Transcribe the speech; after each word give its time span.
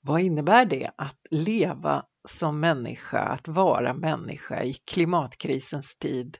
Vad 0.00 0.20
innebär 0.20 0.64
det 0.64 0.90
att 0.96 1.18
leva 1.30 2.04
som 2.28 2.60
människa, 2.60 3.18
att 3.18 3.48
vara 3.48 3.94
människa 3.94 4.62
i 4.62 4.74
klimatkrisens 4.74 5.98
tid? 5.98 6.38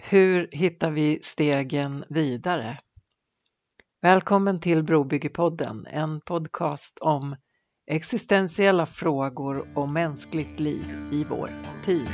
Hur 0.00 0.48
hittar 0.52 0.90
vi 0.90 1.20
stegen 1.22 2.04
vidare? 2.08 2.78
Välkommen 4.02 4.60
till 4.60 4.82
Brobyggepodden, 4.82 5.86
en 5.86 6.20
podcast 6.20 6.98
om 6.98 7.36
existentiella 7.86 8.86
frågor 8.86 9.78
och 9.78 9.88
mänskligt 9.88 10.60
liv 10.60 11.08
i 11.12 11.24
vår 11.24 11.50
tid. 11.84 12.08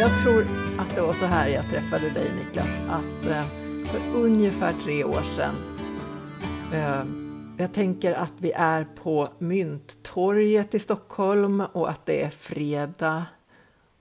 Jag 0.00 0.22
tror 0.22 0.42
att 0.78 0.94
det 0.94 1.00
var 1.00 1.12
så 1.12 1.24
här 1.24 1.48
jag 1.48 1.70
träffade 1.70 2.10
dig 2.10 2.32
Niklas, 2.34 2.80
att 2.88 3.26
eh, 3.26 3.44
för 3.86 4.18
ungefär 4.18 4.72
tre 4.84 5.04
år 5.04 5.22
sedan 5.36 5.54
eh, 6.72 7.04
jag 7.58 7.74
tänker 7.74 8.12
att 8.14 8.32
vi 8.38 8.52
är 8.52 8.84
på 9.02 9.28
Mynttorget 9.38 10.74
i 10.74 10.78
Stockholm 10.78 11.60
och 11.60 11.90
att 11.90 12.06
det 12.06 12.22
är 12.22 12.30
fredag 12.30 13.26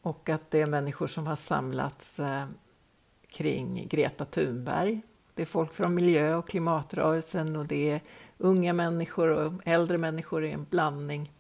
och 0.02 0.30
att 0.30 0.52
det 0.52 0.62
är 0.62 0.66
människor 0.66 1.08
som 1.08 1.28
har 1.28 1.36
samlats 1.36 2.20
eh, 2.20 2.46
kring 3.32 3.88
Greta 3.90 4.26
Thunberg. 4.26 5.02
Det 5.34 5.42
är 5.42 5.46
folk 5.46 5.74
från 5.74 5.94
miljö 5.94 6.36
och 6.36 6.50
klimatrörelsen 6.50 7.56
och 7.56 7.66
det 7.66 7.92
är 7.92 8.02
unga 8.38 8.74
människor 8.74 9.28
och 9.28 9.54
äldre 9.66 9.98
människor 9.98 10.46
i 10.46 10.52
en 10.52 10.66
blandning. 10.70 11.32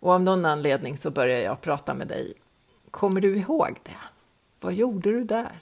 Och 0.00 0.12
av 0.12 0.22
någon 0.22 0.44
anledning 0.44 0.98
så 0.98 1.10
börjar 1.10 1.40
jag 1.40 1.60
prata 1.60 1.94
med 1.94 2.08
dig 2.08 2.34
Kommer 2.94 3.20
du 3.20 3.36
ihåg 3.36 3.68
det? 3.82 3.96
Vad 4.60 4.74
gjorde 4.74 5.12
du 5.12 5.24
där? 5.24 5.52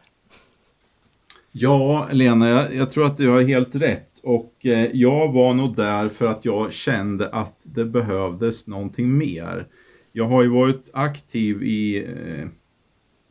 Ja, 1.52 2.08
Lena, 2.12 2.48
jag, 2.48 2.74
jag 2.74 2.90
tror 2.90 3.06
att 3.06 3.16
du 3.16 3.28
har 3.28 3.42
helt 3.42 3.74
rätt. 3.74 4.18
Och 4.22 4.66
eh, 4.66 4.90
jag 4.92 5.32
var 5.32 5.54
nog 5.54 5.76
där 5.76 6.08
för 6.08 6.26
att 6.26 6.44
jag 6.44 6.72
kände 6.72 7.28
att 7.28 7.60
det 7.62 7.84
behövdes 7.84 8.66
någonting 8.66 9.18
mer. 9.18 9.66
Jag 10.12 10.24
har 10.24 10.42
ju 10.42 10.48
varit 10.48 10.90
aktiv 10.92 11.62
i 11.62 12.04
eh, 12.04 12.48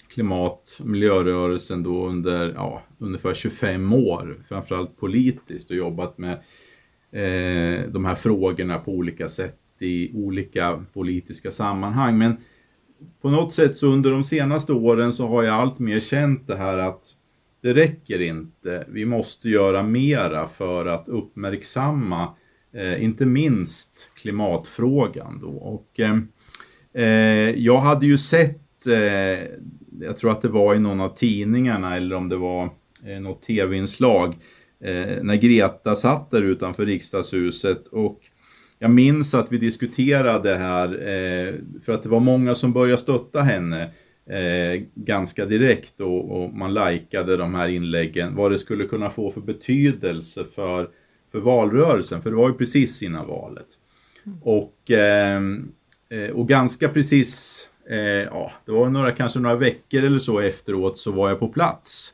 klimat 0.07 0.77
och 0.79 0.87
miljörörelsen 0.87 1.83
då 1.83 2.05
under 2.05 2.53
ja, 2.55 2.81
ungefär 2.97 3.33
25 3.33 3.93
år, 3.93 4.43
framförallt 4.47 4.97
politiskt 4.97 5.69
och 5.69 5.77
jobbat 5.77 6.17
med 6.17 6.33
eh, 7.11 7.89
de 7.89 8.05
här 8.05 8.15
frågorna 8.15 8.79
på 8.79 8.91
olika 8.91 9.27
sätt 9.27 9.57
i 9.79 10.11
olika 10.13 10.85
politiska 10.93 11.51
sammanhang. 11.51 12.17
Men 12.17 12.37
på 13.21 13.29
något 13.29 13.53
sätt 13.53 13.77
så 13.77 13.87
under 13.87 14.11
de 14.11 14.23
senaste 14.23 14.73
åren 14.73 15.13
så 15.13 15.27
har 15.27 15.43
jag 15.43 15.55
allt 15.55 15.79
mer 15.79 15.99
känt 15.99 16.47
det 16.47 16.55
här 16.55 16.77
att 16.77 17.15
det 17.61 17.73
räcker 17.73 18.21
inte. 18.21 18.85
Vi 18.89 19.05
måste 19.05 19.49
göra 19.49 19.83
mera 19.83 20.47
för 20.47 20.85
att 20.85 21.09
uppmärksamma 21.09 22.35
eh, 22.73 23.03
inte 23.03 23.25
minst 23.25 24.09
klimatfrågan 24.15 25.39
då. 25.41 25.49
Och, 25.49 25.99
eh, 25.99 26.17
eh 27.03 27.49
jag 27.49 27.77
hade 27.77 28.05
ju 28.05 28.17
sett, 28.17 28.87
eh, 28.87 29.47
jag 30.01 30.17
tror 30.17 30.31
att 30.31 30.41
det 30.41 30.49
var 30.49 30.75
i 30.75 30.79
någon 30.79 31.01
av 31.01 31.09
tidningarna 31.09 31.95
eller 31.95 32.15
om 32.15 32.29
det 32.29 32.37
var 32.37 32.69
eh, 33.05 33.19
något 33.21 33.41
tv-inslag, 33.41 34.35
eh, 34.83 35.23
när 35.23 35.35
Greta 35.35 35.95
satt 35.95 36.31
där 36.31 36.41
utanför 36.41 36.85
riksdagshuset 36.85 37.87
och 37.87 38.19
jag 38.81 38.91
minns 38.91 39.33
att 39.33 39.51
vi 39.51 39.57
diskuterade 39.57 40.49
det 40.49 40.57
här 40.57 40.87
eh, 40.87 41.53
för 41.85 41.93
att 41.93 42.03
det 42.03 42.09
var 42.09 42.19
många 42.19 42.55
som 42.55 42.73
började 42.73 43.01
stötta 43.01 43.41
henne 43.41 43.81
eh, 44.29 44.83
ganska 44.95 45.45
direkt 45.45 45.99
och, 45.99 46.31
och, 46.31 46.53
man 46.53 46.73
likade 46.73 47.37
de 47.37 47.55
här 47.55 47.69
inläggen. 47.69 48.35
Vad 48.35 48.51
det 48.51 48.57
skulle 48.57 48.85
kunna 48.85 49.09
få 49.09 49.31
för 49.31 49.41
betydelse 49.41 50.45
för, 50.55 50.89
för 51.31 51.39
valrörelsen, 51.39 52.21
för 52.21 52.29
det 52.29 52.35
var 52.35 52.49
ju 52.49 52.55
precis 52.55 53.03
innan 53.03 53.27
valet. 53.27 53.67
Mm. 54.25 54.37
Och, 54.41 54.91
eh, 54.91 55.41
eh, 56.09 56.29
och 56.33 56.47
ganska 56.47 56.89
precis, 56.89 57.59
eh, 57.89 57.97
ja, 57.99 58.51
det 58.65 58.71
var 58.71 58.89
några, 58.89 59.11
kanske 59.11 59.39
några 59.39 59.55
veckor 59.55 60.03
eller 60.03 60.19
så 60.19 60.39
efteråt 60.39 60.97
så 60.97 61.11
var 61.11 61.29
jag 61.29 61.39
på 61.39 61.47
plats. 61.47 62.13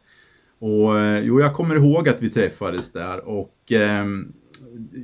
Och 0.59 1.00
eh, 1.00 1.23
jo, 1.23 1.39
jag 1.39 1.53
kommer 1.53 1.75
ihåg 1.75 2.09
att 2.09 2.22
vi 2.22 2.29
träffades 2.29 2.91
där 2.91 3.27
och 3.27 3.72
eh, 3.72 4.06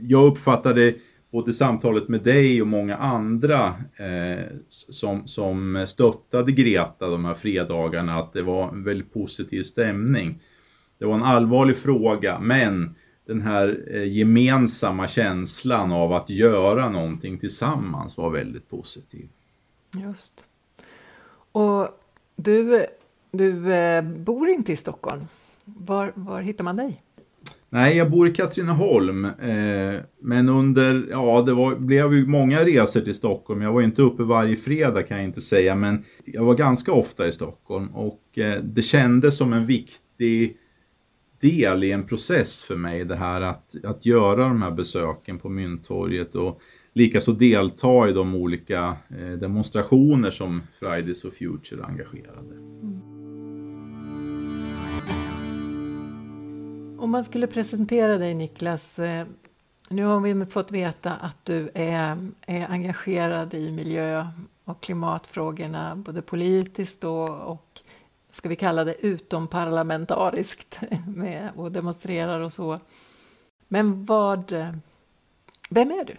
jag 0.01 0.25
uppfattade 0.25 0.93
både 1.33 1.53
samtalet 1.53 2.09
med 2.09 2.21
dig 2.21 2.61
och 2.61 2.67
många 2.67 2.95
andra 2.95 3.67
eh, 3.95 4.45
som, 4.69 5.27
som 5.27 5.85
stöttade 5.87 6.51
Greta 6.51 7.09
de 7.09 7.25
här 7.25 7.33
fredagarna, 7.33 8.15
att 8.15 8.33
det 8.33 8.41
var 8.41 8.69
en 8.69 8.83
väldigt 8.83 9.13
positiv 9.13 9.63
stämning. 9.63 10.41
Det 10.97 11.05
var 11.05 11.15
en 11.15 11.23
allvarlig 11.23 11.77
fråga, 11.77 12.39
men 12.39 12.95
den 13.27 13.41
här 13.41 13.83
eh, 13.91 14.03
gemensamma 14.03 15.07
känslan 15.07 15.91
av 15.91 16.13
att 16.13 16.29
göra 16.29 16.89
någonting 16.89 17.37
tillsammans 17.37 18.17
var 18.17 18.29
väldigt 18.29 18.69
positiv. 18.69 19.29
Just. 19.93 20.45
Och 21.51 21.87
du, 22.35 22.85
du 23.31 23.73
eh, 23.73 24.03
bor 24.03 24.49
inte 24.49 24.73
i 24.73 24.77
Stockholm. 24.77 25.27
Var, 25.65 26.11
var 26.15 26.41
hittar 26.41 26.63
man 26.63 26.75
dig? 26.75 27.01
Nej, 27.73 27.97
jag 27.97 28.11
bor 28.11 28.27
i 28.27 28.31
Katrineholm. 28.31 29.25
Eh, 29.25 30.01
men 30.21 30.49
under, 30.49 31.07
ja 31.09 31.41
det 31.41 31.53
var, 31.53 31.75
blev 31.75 32.13
ju 32.13 32.27
många 32.27 32.65
resor 32.65 33.01
till 33.01 33.13
Stockholm. 33.13 33.61
Jag 33.61 33.73
var 33.73 33.81
inte 33.81 34.01
uppe 34.01 34.23
varje 34.23 34.55
fredag 34.55 35.03
kan 35.03 35.17
jag 35.17 35.25
inte 35.25 35.41
säga, 35.41 35.75
men 35.75 36.03
jag 36.25 36.45
var 36.45 36.55
ganska 36.55 36.91
ofta 36.91 37.27
i 37.27 37.31
Stockholm. 37.31 37.87
Och 37.87 38.37
eh, 38.37 38.63
det 38.63 38.81
kändes 38.81 39.37
som 39.37 39.53
en 39.53 39.65
viktig 39.65 40.57
del 41.41 41.83
i 41.83 41.91
en 41.91 42.03
process 42.05 42.63
för 42.63 42.75
mig 42.75 43.05
det 43.05 43.15
här 43.15 43.41
att, 43.41 43.85
att 43.85 44.05
göra 44.05 44.47
de 44.47 44.61
här 44.61 44.71
besöken 44.71 45.39
på 45.39 45.49
Mynttorget 45.49 46.35
och 46.35 46.61
likaså 46.93 47.31
delta 47.31 48.09
i 48.09 48.13
de 48.13 48.35
olika 48.35 48.95
eh, 49.19 49.39
demonstrationer 49.39 50.31
som 50.31 50.61
Fridays 50.79 51.21
for 51.21 51.29
Future 51.29 51.83
engagerade. 51.83 52.72
Om 57.03 57.11
man 57.11 57.23
skulle 57.23 57.47
presentera 57.47 58.17
dig 58.17 58.33
Niklas, 58.33 58.99
eh, 58.99 59.27
nu 59.89 60.03
har 60.03 60.19
vi 60.19 60.45
fått 60.45 60.71
veta 60.71 61.13
att 61.13 61.45
du 61.45 61.69
är, 61.73 62.31
är 62.41 62.67
engagerad 62.69 63.53
i 63.53 63.71
miljö 63.71 64.27
och 64.63 64.83
klimatfrågorna 64.83 65.95
både 65.95 66.21
politiskt 66.21 67.03
och, 67.03 67.29
och 67.29 67.81
ska 68.31 68.49
vi 68.49 68.55
kalla 68.55 68.83
det 68.83 69.05
utomparlamentariskt 69.05 70.79
med 71.15 71.49
och 71.55 71.71
demonstrerar 71.71 72.39
och 72.39 72.53
så. 72.53 72.79
Men 73.67 74.05
vad, 74.05 74.51
vem 75.69 75.91
är 75.91 76.05
du? 76.05 76.15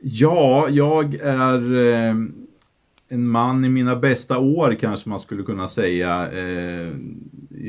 Ja, 0.00 0.68
jag 0.68 1.14
är 1.14 1.76
eh, 1.76 2.14
en 3.08 3.28
man 3.28 3.64
i 3.64 3.68
mina 3.68 3.96
bästa 3.96 4.38
år 4.38 4.76
kanske 4.80 5.08
man 5.08 5.20
skulle 5.20 5.42
kunna 5.42 5.68
säga. 5.68 6.30
Eh, 6.32 6.92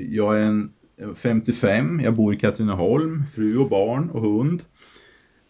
jag 0.10 0.38
är 0.38 0.44
en 0.44 0.74
55, 1.16 2.00
jag 2.04 2.14
bor 2.14 2.34
i 2.34 2.38
Katrineholm, 2.38 3.24
fru 3.36 3.58
och 3.58 3.70
barn 3.70 4.10
och 4.10 4.22
hund. 4.22 4.64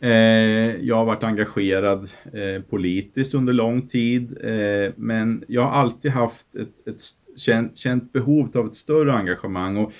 Eh, 0.04 0.76
jag 0.86 0.96
har 0.96 1.06
varit 1.06 1.24
engagerad 1.24 2.12
eh, 2.34 2.62
politiskt 2.62 3.34
under 3.34 3.54
lång 3.54 3.88
tid, 3.88 4.38
eh, 4.44 4.94
men 4.96 5.44
jag 5.48 5.62
har 5.62 5.72
alltid 5.72 6.12
haft 6.12 6.56
ett, 6.56 6.88
ett 6.88 7.02
känt, 7.36 7.78
känt 7.78 8.14
behov 8.14 8.58
av 8.58 8.66
ett 8.66 8.76
större 8.76 9.14
engagemang. 9.14 9.78
Och, 9.78 9.92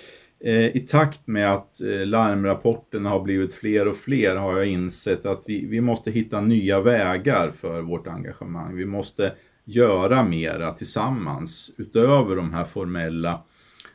i 0.74 0.80
takt 0.80 1.28
med 1.28 1.54
att 1.54 1.82
larmrapporterna 2.06 3.10
har 3.10 3.24
blivit 3.24 3.54
fler 3.54 3.88
och 3.88 3.96
fler 3.96 4.36
har 4.36 4.58
jag 4.58 4.68
insett 4.68 5.26
att 5.26 5.44
vi, 5.48 5.66
vi 5.66 5.82
måste 5.82 6.12
hitta 6.12 6.42
nya 6.42 6.82
vägar 6.82 7.52
för 7.52 7.82
vårt 7.82 8.08
engagemang. 8.08 8.76
Vi 8.76 8.86
måste 8.86 9.34
göra 9.66 10.24
mera 10.24 10.74
tillsammans 10.74 11.72
utöver 11.78 12.36
de 12.36 12.54
här 12.54 12.66
formella 12.66 13.44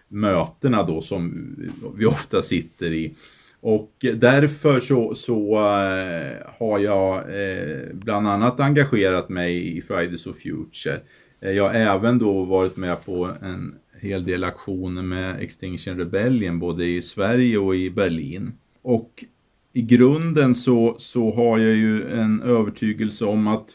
mötena 0.08 0.82
då 0.82 1.00
som 1.00 1.55
vi 1.97 2.06
ofta 2.06 2.43
sitter 2.43 2.93
i. 2.93 3.14
Och 3.61 3.93
därför 4.14 4.81
så, 4.81 5.14
så 5.14 5.55
eh, 5.55 6.37
har 6.58 6.79
jag 6.79 7.17
eh, 7.19 7.79
bland 7.93 8.29
annat 8.29 8.61
engagerat 8.61 9.29
mig 9.29 9.76
i 9.79 9.82
Fridays 9.82 10.25
for 10.25 10.32
Future. 10.32 11.00
Eh, 11.41 11.50
jag 11.50 11.64
har 11.64 11.75
även 11.75 12.19
då 12.19 12.44
varit 12.44 12.76
med 12.76 13.05
på 13.05 13.31
en 13.43 13.75
hel 14.00 14.25
del 14.25 14.44
aktioner 14.44 15.03
med 15.03 15.41
Extinction 15.41 15.99
Rebellion 15.99 16.58
både 16.58 16.87
i 16.87 17.03
Sverige 17.03 17.58
och 17.58 17.76
i 17.76 17.91
Berlin. 17.91 18.53
Och 18.82 19.25
i 19.73 19.82
grunden 19.82 20.55
så, 20.55 20.94
så 20.99 21.35
har 21.35 21.58
jag 21.58 21.76
ju 21.76 22.11
en 22.11 22.43
övertygelse 22.43 23.25
om 23.25 23.47
att 23.47 23.69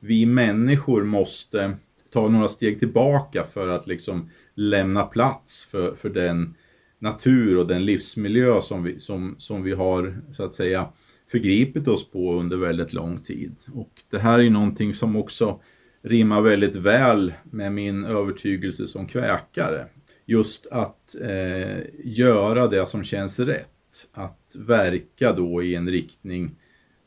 vi 0.00 0.26
människor 0.26 1.04
måste 1.04 1.76
ta 2.12 2.28
några 2.28 2.48
steg 2.48 2.78
tillbaka 2.78 3.44
för 3.44 3.68
att 3.68 3.86
liksom 3.86 4.30
lämna 4.58 5.02
plats 5.02 5.64
för, 5.64 5.94
för 5.94 6.10
den 6.10 6.54
natur 6.98 7.58
och 7.58 7.66
den 7.66 7.84
livsmiljö 7.84 8.60
som 8.60 8.82
vi, 8.82 8.98
som, 8.98 9.34
som 9.38 9.62
vi 9.62 9.72
har 9.72 10.22
så 10.32 10.44
att 10.44 10.54
säga 10.54 10.88
förgripit 11.30 11.88
oss 11.88 12.10
på 12.10 12.34
under 12.34 12.56
väldigt 12.56 12.92
lång 12.92 13.20
tid. 13.20 13.56
Och 13.74 13.92
det 14.10 14.18
här 14.18 14.38
är 14.38 14.50
någonting 14.50 14.94
som 14.94 15.16
också 15.16 15.60
rimmar 16.02 16.40
väldigt 16.42 16.76
väl 16.76 17.32
med 17.44 17.72
min 17.72 18.04
övertygelse 18.04 18.86
som 18.86 19.06
kväkare. 19.06 19.86
Just 20.26 20.66
att 20.66 21.16
eh, 21.20 21.78
göra 22.04 22.66
det 22.66 22.86
som 22.86 23.04
känns 23.04 23.38
rätt. 23.38 23.68
Att 24.12 24.56
verka 24.58 25.32
då 25.32 25.62
i 25.62 25.74
en 25.74 25.90
riktning 25.90 26.56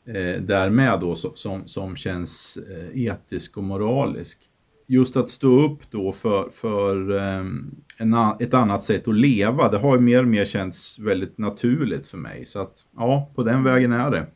eh, 0.06 0.42
därmed 0.42 1.00
då 1.00 1.14
som, 1.14 1.66
som 1.66 1.96
känns 1.96 2.58
eh, 2.70 3.06
etisk 3.06 3.56
och 3.56 3.64
moralisk. 3.64 4.38
Just 4.92 5.16
att 5.16 5.30
stå 5.30 5.60
upp 5.60 5.90
då 5.90 6.12
för, 6.12 6.50
för 6.50 7.16
eh, 7.16 7.44
en, 7.96 8.14
ett 8.40 8.54
annat 8.54 8.84
sätt 8.84 9.08
att 9.08 9.14
leva, 9.14 9.68
det 9.68 9.78
har 9.78 9.98
mer 9.98 10.22
och 10.22 10.28
mer 10.28 10.44
känts 10.44 10.98
väldigt 10.98 11.38
naturligt 11.38 12.06
för 12.06 12.18
mig. 12.18 12.46
Så 12.46 12.60
att 12.60 12.84
ja, 12.96 13.30
på 13.34 13.42
den 13.42 13.64
vägen 13.64 13.92
är 13.92 14.10
det. 14.10 14.26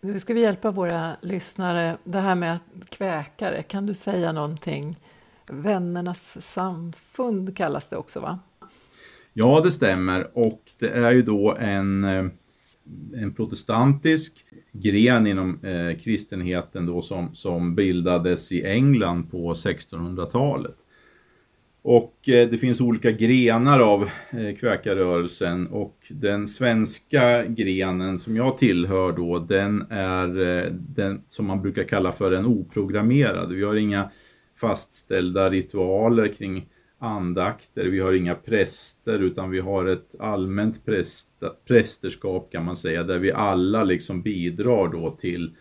Nu 0.00 0.18
ska 0.18 0.34
vi 0.34 0.40
hjälpa 0.40 0.70
våra 0.70 1.16
lyssnare. 1.22 1.96
Det 2.04 2.18
här 2.18 2.34
med 2.34 2.58
kväkare, 2.88 3.62
kan 3.62 3.86
du 3.86 3.94
säga 3.94 4.32
någonting? 4.32 5.00
Vännernas 5.46 6.52
samfund 6.52 7.56
kallas 7.56 7.88
det 7.88 7.96
också 7.96 8.20
va? 8.20 8.38
Ja, 9.32 9.60
det 9.64 9.70
stämmer 9.70 10.38
och 10.38 10.62
det 10.78 10.88
är 10.88 11.12
ju 11.12 11.22
då 11.22 11.56
en, 11.58 12.04
eh, 12.04 12.24
en 13.16 13.34
protestantisk 13.34 14.44
gren 14.72 15.26
inom 15.26 15.64
eh, 15.64 15.98
kristenheten 15.98 16.86
då 16.86 17.02
som, 17.02 17.34
som 17.34 17.74
bildades 17.74 18.52
i 18.52 18.64
England 18.64 19.30
på 19.30 19.54
1600-talet. 19.54 20.76
Och 21.86 22.28
eh, 22.28 22.48
det 22.48 22.58
finns 22.58 22.80
olika 22.80 23.10
grenar 23.10 23.80
av 23.80 24.02
eh, 24.30 24.54
kväkarrörelsen 24.60 25.66
och 25.66 25.96
den 26.08 26.48
svenska 26.48 27.44
grenen 27.44 28.18
som 28.18 28.36
jag 28.36 28.58
tillhör 28.58 29.12
då, 29.12 29.38
den 29.38 29.86
är 29.90 30.40
eh, 30.40 30.70
den 30.72 31.22
som 31.28 31.46
man 31.46 31.62
brukar 31.62 31.82
kalla 31.82 32.12
för 32.12 32.32
en 32.32 32.46
oprogrammerad. 32.46 33.52
Vi 33.52 33.64
har 33.64 33.74
inga 33.74 34.10
fastställda 34.56 35.50
ritualer 35.50 36.28
kring 36.28 36.66
andakter, 37.04 37.86
vi 37.86 38.00
har 38.00 38.12
inga 38.12 38.34
präster 38.34 39.18
utan 39.18 39.50
vi 39.50 39.60
har 39.60 39.86
ett 39.86 40.20
allmänt 40.20 40.84
präst, 40.84 41.28
prästerskap 41.68 42.52
kan 42.52 42.64
man 42.64 42.76
säga, 42.76 43.02
där 43.02 43.18
vi 43.18 43.32
alla 43.32 43.84
liksom 43.84 44.22
bidrar 44.22 44.88
då 44.88 45.10
till 45.10 45.56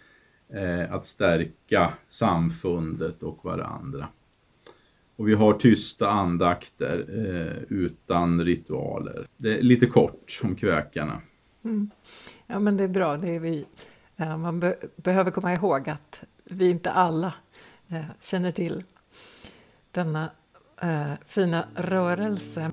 eh, 0.54 0.94
att 0.94 1.06
stärka 1.06 1.94
samfundet 2.08 3.24
och 3.24 3.46
varandra. 3.46 4.08
Och 5.16 5.28
vi 5.28 5.34
har 5.34 5.54
tysta 5.54 6.10
andakter 6.10 7.06
eh, 7.10 7.64
utan 7.70 8.46
ritualer. 8.46 9.28
Det 9.38 9.58
är 9.58 9.62
lite 9.62 9.86
kort 9.86 10.40
om 10.44 10.56
kväkarna. 10.56 11.22
Mm. 11.64 11.90
Ja 12.48 12.60
men 12.60 12.78
det 12.78 12.84
är 12.84 12.88
bra, 12.88 13.18
det 13.18 13.36
är 13.36 13.40
vi. 13.40 13.66
Eh, 14.18 14.38
man 14.38 14.60
be 14.60 14.78
behöver 14.96 15.32
komma 15.32 15.54
ihåg 15.54 15.90
att 15.90 16.20
vi 16.44 16.70
inte 16.70 16.92
alla 16.92 17.34
eh, 17.88 18.06
känner 18.22 18.52
till 18.52 18.84
denna 19.92 20.30
eh, 20.84 21.14
fina 21.26 21.68
rörelse. 21.76 22.72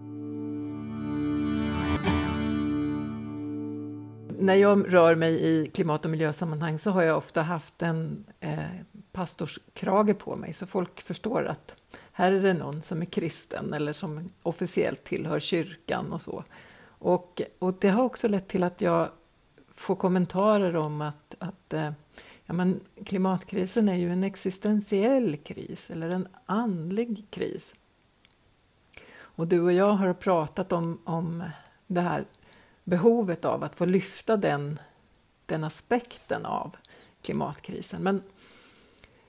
När 4.39 4.55
jag 4.55 4.95
rör 4.95 5.15
mig 5.15 5.45
i 5.45 5.67
klimat 5.67 6.05
och 6.05 6.11
miljösammanhang 6.11 6.79
så 6.79 6.91
har 6.91 7.03
jag 7.03 7.17
ofta 7.17 7.43
haft 7.43 7.83
en 7.83 8.25
eh, 8.41 8.59
pastorskrage 9.13 10.19
på 10.19 10.37
mig 10.37 10.53
så 10.53 10.67
folk 10.67 11.01
förstår 11.01 11.45
att 11.45 11.75
här 12.13 12.33
är 12.33 12.43
det 12.43 12.55
någon 12.55 12.83
som 12.83 13.03
är 13.03 13.07
kristen 13.07 13.73
eller 13.73 13.93
som 13.93 14.31
officiellt 14.43 15.05
tillhör 15.05 15.41
kyrkan 15.41 16.13
och 16.13 16.23
så. 16.23 16.45
Och, 16.83 17.43
och 17.59 17.75
det 17.81 17.89
har 17.89 18.03
också 18.03 18.29
lett 18.29 18.49
till 18.49 18.63
att 18.63 18.81
jag 18.81 19.09
får 19.75 19.97
kommentarer 19.97 20.77
om 20.77 21.01
att, 21.01 21.35
att 21.39 21.73
eh, 21.73 21.93
ja, 22.45 22.55
men 22.55 22.81
klimatkrisen 23.05 23.89
är 23.89 23.97
ju 23.97 24.13
en 24.13 24.25
existentiell 24.25 25.37
kris 25.37 25.91
eller 25.91 26.09
en 26.11 26.29
andlig 26.47 27.27
kris. 27.31 27.75
Och 29.41 29.47
du 29.47 29.61
och 29.61 29.73
jag 29.73 29.93
har 29.93 30.13
pratat 30.13 30.73
om, 30.73 30.99
om 31.05 31.45
det 31.87 32.01
här 32.01 32.25
behovet 32.85 33.45
av 33.45 33.65
att 33.65 33.75
få 33.75 33.85
lyfta 33.85 34.37
den, 34.37 34.79
den 35.47 35.65
aspekten 35.65 36.47
av 36.47 36.77
klimatkrisen. 37.23 38.03
Men 38.03 38.23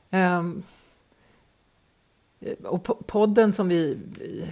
um, 0.09 0.63
och 2.63 3.07
podden 3.07 3.53
som 3.53 3.69
vi 3.69 3.97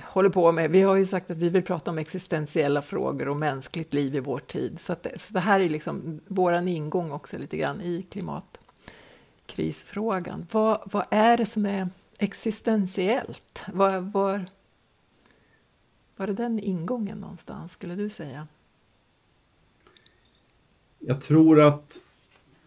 håller 0.04 0.30
på 0.30 0.52
med, 0.52 0.72
vi 0.72 0.82
har 0.82 0.96
ju 0.96 1.06
sagt 1.06 1.32
att 1.32 1.38
vi 1.38 1.50
vill 1.50 1.64
prata 1.64 1.92
om 1.92 1.98
existentiella 1.98 2.82
frågor 2.82 3.28
och 3.28 3.38
mänskligt 3.38 3.94
liv 3.94 4.16
i 4.16 4.20
vår 4.20 4.40
tid. 4.40 4.80
Så, 4.80 4.94
att, 4.94 5.08
så 5.18 5.34
det 5.34 5.40
här 5.40 5.60
är 5.60 5.70
liksom 5.70 6.22
vår 6.28 6.68
ingång 6.68 7.12
också 7.12 7.38
lite 7.38 7.58
grann 7.58 7.82
i 7.82 8.06
klimatkrisfrågan. 8.12 10.48
Vad, 10.52 10.82
vad 10.86 11.06
är 11.10 11.38
det 11.38 11.46
som 11.46 11.66
är 11.66 11.90
existentiellt? 12.18 13.62
Vad, 13.74 14.12
vad, 14.12 14.46
var 16.19 16.27
det 16.27 16.33
den 16.33 16.60
ingången 16.60 17.18
någonstans, 17.18 17.71
skulle 17.71 17.95
du 17.95 18.10
säga? 18.10 18.48
Jag 21.00 21.21
tror 21.21 21.62
att 21.62 22.00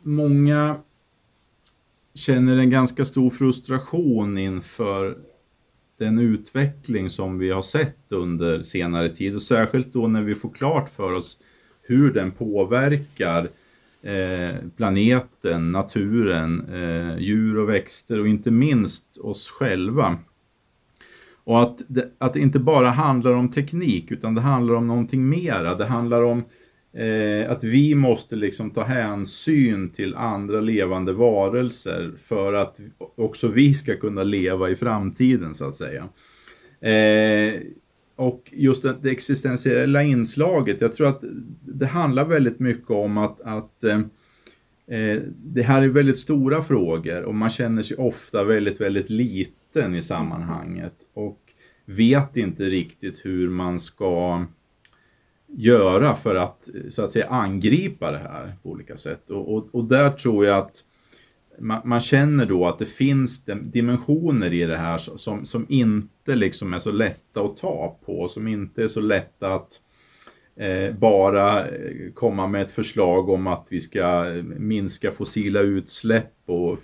många 0.02 0.76
känner 2.14 2.56
en 2.56 2.70
ganska 2.70 3.04
stor 3.04 3.30
frustration 3.30 4.38
inför 4.38 5.18
den 5.98 6.18
utveckling 6.18 7.10
som 7.10 7.38
vi 7.38 7.50
har 7.50 7.62
sett 7.62 8.12
under 8.12 8.62
senare 8.62 9.08
tid 9.08 9.34
och 9.34 9.42
särskilt 9.42 9.92
då 9.92 10.06
när 10.06 10.22
vi 10.22 10.34
får 10.34 10.50
klart 10.50 10.90
för 10.90 11.12
oss 11.12 11.38
hur 11.82 12.12
den 12.12 12.30
påverkar 12.30 13.50
eh, 14.02 14.56
planeten, 14.76 15.72
naturen, 15.72 16.74
eh, 16.74 17.18
djur 17.18 17.58
och 17.58 17.68
växter 17.68 18.20
och 18.20 18.28
inte 18.28 18.50
minst 18.50 19.18
oss 19.20 19.50
själva. 19.50 20.18
Och 21.44 21.62
att 21.62 21.82
det, 21.88 22.08
att 22.18 22.34
det 22.34 22.40
inte 22.40 22.58
bara 22.58 22.88
handlar 22.88 23.32
om 23.32 23.50
teknik 23.50 24.10
utan 24.10 24.34
det 24.34 24.40
handlar 24.40 24.74
om 24.74 24.86
någonting 24.86 25.28
mera. 25.28 25.74
Det 25.74 25.84
handlar 25.84 26.22
om 26.22 26.44
eh, 26.96 27.50
att 27.50 27.64
vi 27.64 27.94
måste 27.94 28.36
liksom 28.36 28.70
ta 28.70 28.82
hänsyn 28.82 29.90
till 29.90 30.14
andra 30.14 30.60
levande 30.60 31.12
varelser 31.12 32.12
för 32.18 32.52
att 32.52 32.80
också 33.16 33.48
vi 33.48 33.74
ska 33.74 33.96
kunna 33.96 34.22
leva 34.22 34.70
i 34.70 34.76
framtiden 34.76 35.54
så 35.54 35.68
att 35.68 35.76
säga. 35.76 36.08
Eh, 36.80 37.60
och 38.16 38.52
just 38.52 38.82
det, 38.82 38.96
det 39.02 39.10
existentiella 39.10 40.02
inslaget, 40.02 40.80
jag 40.80 40.92
tror 40.92 41.06
att 41.06 41.24
det 41.60 41.86
handlar 41.86 42.24
väldigt 42.24 42.58
mycket 42.58 42.90
om 42.90 43.18
att, 43.18 43.40
att 43.40 43.84
eh, 43.84 43.98
eh 44.98 45.20
det 45.44 45.62
här 45.62 45.82
är 45.82 45.88
väldigt 45.88 46.18
stora 46.18 46.62
frågor 46.62 47.22
och 47.22 47.34
man 47.34 47.50
känner 47.50 47.82
sig 47.82 47.96
ofta 47.96 48.44
väldigt, 48.44 48.80
väldigt 48.80 49.10
liten 49.10 49.94
i 49.94 50.02
sammanhanget 50.02 50.94
och 51.14 51.41
vet 51.96 52.36
inte 52.36 52.64
riktigt 52.64 53.24
hur 53.24 53.48
man 53.50 53.80
ska 53.80 54.44
göra 55.56 56.14
för 56.14 56.34
att 56.34 56.68
så 56.88 57.02
att 57.02 57.12
säga 57.12 57.26
angripa 57.26 58.10
det 58.10 58.18
här 58.18 58.56
på 58.62 58.68
olika 58.70 58.96
sätt. 58.96 59.30
Och, 59.30 59.54
och, 59.54 59.68
och 59.72 59.84
där 59.84 60.10
tror 60.10 60.46
jag 60.46 60.58
att 60.58 60.84
man, 61.58 61.80
man, 61.84 62.00
känner 62.00 62.46
då 62.46 62.66
att 62.66 62.78
det 62.78 62.86
finns 62.86 63.44
dimensioner 63.62 64.52
i 64.52 64.64
det 64.64 64.76
här 64.76 64.98
som, 64.98 65.44
som 65.44 65.66
inte 65.68 66.34
liksom 66.34 66.74
är 66.74 66.78
så 66.78 66.90
lätta 66.90 67.40
att 67.40 67.56
ta 67.56 67.98
på, 68.04 68.28
som 68.28 68.48
inte 68.48 68.84
är 68.84 68.88
så 68.88 69.00
lätta 69.00 69.54
att 69.54 69.80
eh, 70.56 70.94
bara 70.94 71.68
eh, 71.68 72.12
komma 72.14 72.46
med 72.46 72.62
ett 72.62 72.72
förslag 72.72 73.28
om 73.28 73.46
att 73.46 73.66
vi 73.70 73.80
ska 73.80 74.24
minska 74.44 75.10
fossila 75.10 75.60
utsläpp 75.60 76.32
och 76.46 76.78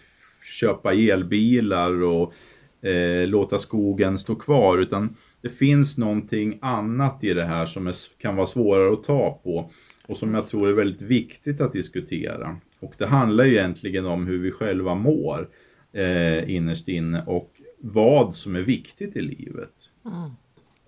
köpa 0.61 0.95
elbilar 0.95 2.03
och 2.03 2.35
eh, 2.83 3.29
låta 3.29 3.59
skogen 3.59 4.19
stå 4.19 4.35
kvar, 4.35 4.79
utan 4.79 5.17
det 5.41 5.49
finns 5.49 5.99
någonting 5.99 6.59
annat 6.63 7.25
i 7.25 7.35
det 7.35 7.45
här 7.45 7.67
som 7.67 7.87
är, 7.87 7.95
kan 8.19 8.37
vara 8.37 8.47
svårare 8.47 8.93
att 8.93 9.03
ta 9.03 9.41
på 9.45 9.71
och 10.07 10.17
som 10.17 10.35
jag 10.35 10.49
tror 10.49 10.69
är 10.69 10.73
väldigt 10.73 11.03
viktigt 11.03 11.61
att 11.61 11.73
diskutera. 11.73 12.57
Och 12.81 12.95
det 12.99 13.07
handlar 13.07 13.45
ju 13.45 13.53
egentligen 13.53 14.07
om 14.07 14.27
hur 14.27 14.39
vi 14.39 14.51
själva 14.51 14.95
mår 14.95 15.49
eh, 15.93 16.51
innerst 16.51 16.89
inne 16.89 17.25
och 17.27 17.53
vad 17.79 18.35
som 18.35 18.57
är 18.57 18.61
viktigt 18.61 19.17
i 19.17 19.21
livet. 19.21 19.93
Mm. 20.05 20.31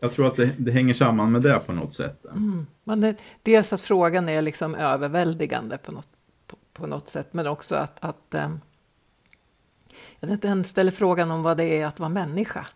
Jag 0.00 0.12
tror 0.12 0.26
att 0.26 0.36
det, 0.36 0.50
det, 0.58 0.70
hänger 0.72 0.94
samman 0.94 1.32
med 1.32 1.42
det 1.42 1.60
på 1.66 1.72
något 1.72 1.94
sätt. 1.94 2.24
Mm. 2.24 2.66
Men 2.84 3.00
det, 3.00 3.16
dels 3.42 3.72
att 3.72 3.80
frågan 3.80 4.28
är 4.28 4.42
liksom 4.42 4.74
överväldigande 4.74 5.78
på 5.78 5.92
något, 5.92 6.08
på, 6.46 6.56
på 6.72 6.86
något 6.86 7.08
sätt, 7.08 7.28
men 7.32 7.46
också 7.46 7.74
att, 7.74 8.04
att 8.04 8.34
eh, 8.34 8.50
den 10.20 10.64
ställer 10.64 10.90
frågan 10.90 11.30
om 11.30 11.42
vad 11.42 11.56
det 11.56 11.64
är 11.64 11.86
att 11.86 12.00
vara 12.00 12.08
människa 12.08 12.66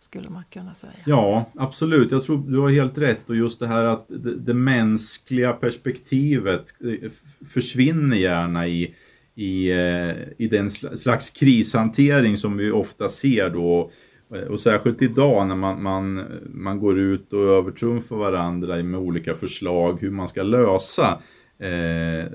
skulle 0.00 0.30
man 0.30 0.44
kunna 0.50 0.74
säga. 0.74 0.92
Ja, 1.06 1.50
absolut. 1.54 2.10
Jag 2.10 2.24
tror 2.24 2.50
du 2.50 2.58
har 2.58 2.70
helt 2.70 2.98
rätt 2.98 3.30
och 3.30 3.36
just 3.36 3.60
det 3.60 3.66
här 3.66 3.84
att 3.84 4.08
det, 4.08 4.36
det 4.36 4.54
mänskliga 4.54 5.52
perspektivet 5.52 6.64
eh, 6.80 7.10
försvinner 7.48 8.16
gärna 8.16 8.68
i, 8.68 8.94
i, 9.34 9.70
eh, 9.70 10.16
i 10.38 10.48
den 10.50 10.70
slags 10.70 11.30
krishantering 11.30 12.36
som 12.36 12.56
vi 12.56 12.70
ofta 12.70 13.08
ser 13.08 13.50
då. 13.50 13.90
Eh, 14.34 14.40
och 14.40 14.60
särskilt 14.60 15.02
idag 15.02 15.48
när 15.48 15.56
man, 15.56 15.82
man, 15.82 16.24
man 16.54 16.78
går 16.78 16.98
ut 16.98 17.32
och 17.32 17.44
övertrumfar 17.44 18.16
varandra 18.16 18.82
med 18.82 19.00
olika 19.00 19.34
förslag 19.34 19.98
hur 20.00 20.10
man 20.10 20.28
ska 20.28 20.42
lösa 20.42 21.22
eh, 21.58 22.26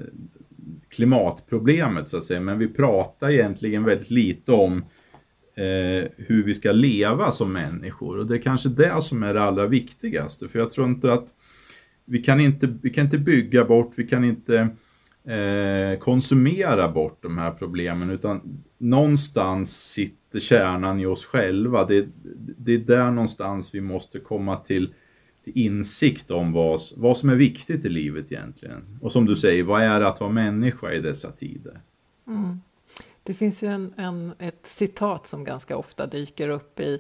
klimatproblemet 0.90 2.10
så 2.10 2.18
att 2.18 2.24
säga. 2.24 2.40
Men 2.42 2.60
vi 2.60 2.68
pratar 2.68 3.32
egentligen 3.32 3.84
väldigt 3.84 4.10
lite 4.10 4.52
om 4.52 4.78
eh, 5.56 6.10
hur 6.18 6.44
vi 6.46 6.54
ska 6.54 6.72
leva 6.72 7.32
som 7.32 7.54
människor. 7.54 8.18
Och 8.18 8.26
det 8.26 8.36
är 8.36 8.42
kanske 8.42 8.70
det 8.70 9.02
som 9.02 9.24
är 9.24 9.34
det 9.34 9.42
allra 9.42 9.68
viktigaste. 9.68 10.48
För 10.48 10.60
jag 10.60 10.72
tror 10.72 10.88
inte 10.88 11.14
att 11.14 11.28
vi 12.06 12.24
kan 12.24 12.40
inte, 12.40 12.78
vi 12.82 12.90
kan 12.90 13.06
inte 13.06 13.18
bygga 13.18 13.66
bort, 13.66 13.94
vi 13.98 14.08
kan 14.08 14.24
inte 14.24 14.58
eh, 15.28 16.00
konsumera 16.00 16.92
bort 16.92 17.20
de 17.22 17.38
här 17.38 17.52
problemen. 17.52 18.10
Utan 18.12 18.64
någonstans 18.78 19.92
sitter 19.92 20.40
kärnan 20.40 21.00
i 21.00 21.06
oss 21.06 21.26
själva. 21.26 21.86
Det, 21.86 22.08
det 22.58 22.74
är 22.74 22.78
där 22.78 23.12
någonstans 23.12 23.76
vi 23.76 23.82
måste 23.82 24.20
komma 24.20 24.56
till 24.56 24.94
insikt 25.46 26.32
om 26.32 26.54
vad, 26.54 26.80
vad 26.96 27.18
som 27.18 27.30
är 27.30 27.36
viktigt 27.36 27.86
i 27.86 27.90
livet 27.90 28.32
egentligen. 28.32 29.00
Och 29.02 29.12
som 29.12 29.26
du 29.26 29.36
säger, 29.36 29.64
vad 29.64 29.82
är 29.82 30.00
det 30.00 30.08
att 30.08 30.20
vara 30.20 30.32
människa 30.32 30.92
i 30.92 31.00
dessa 31.00 31.32
tider? 31.32 31.82
Mm. 32.28 32.62
Det 33.24 33.34
finns 33.34 33.64
ju 33.64 33.68
en, 33.68 33.94
en, 33.98 34.34
ett 34.40 34.68
citat 34.68 35.28
som 35.28 35.44
ganska 35.44 35.78
ofta 35.78 36.08
dyker 36.08 36.50
upp 36.50 36.80
i 36.80 37.00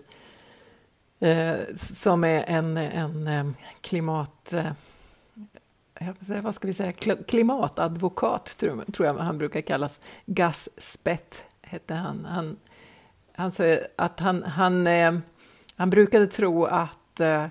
eh, 1.19 1.55
som 1.75 2.23
är 2.23 2.43
en, 2.43 2.77
en 2.77 3.27
eh, 3.27 3.47
klimat... 3.81 4.53
Eh, 4.53 4.71
vad 6.41 6.55
ska 6.55 6.67
vi 6.67 6.73
säga? 6.73 6.93
Klimatadvokat, 7.27 8.57
tror, 8.57 8.83
tror 8.91 9.07
jag 9.07 9.13
han 9.13 9.37
brukar 9.37 9.61
kallas. 9.61 9.99
Gus 10.25 10.69
Speth 10.77 11.37
hette 11.61 11.93
han. 11.93 12.25
Han, 12.25 12.57
han 13.31 13.51
säger 13.51 13.87
att 13.95 14.19
han, 14.19 14.43
han, 14.43 14.87
eh, 14.87 15.17
han 15.77 15.89
brukade 15.89 16.27
tro 16.27 16.65
att 16.65 17.19
eh, 17.19 17.45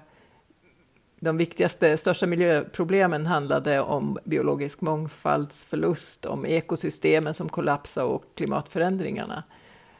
de 1.25 1.37
viktigaste, 1.37 1.97
största 1.97 2.26
miljöproblemen 2.26 3.26
handlade 3.26 3.81
om 3.81 4.19
biologisk 4.25 4.81
mångfaldsförlust, 4.81 6.26
om 6.26 6.47
ekosystemen 6.47 7.35
som 7.35 7.49
kollapsar 7.49 8.04
och 8.04 8.25
klimatförändringarna. 8.35 9.43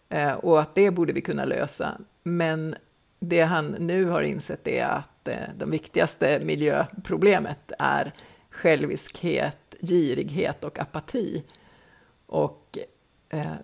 Eh, 0.09 0.33
och 0.33 0.61
att 0.61 0.75
det 0.75 0.91
borde 0.91 1.13
vi 1.13 1.21
kunna 1.21 1.45
lösa. 1.45 2.01
Men 2.23 2.75
det 3.21 3.41
han 3.41 3.67
nu 3.67 4.05
har 4.05 4.23
insett 4.23 4.69
är 4.69 4.87
att 4.87 5.29
eh, 5.29 5.67
viktigaste 5.67 6.41
miljöproblemet 6.45 7.73
är 7.79 8.13
själviskhet, 8.51 9.75
girighet 9.81 10.65
och 10.65 10.79
apati. 10.79 11.45
Och 12.27 12.79
eh, 13.29 13.55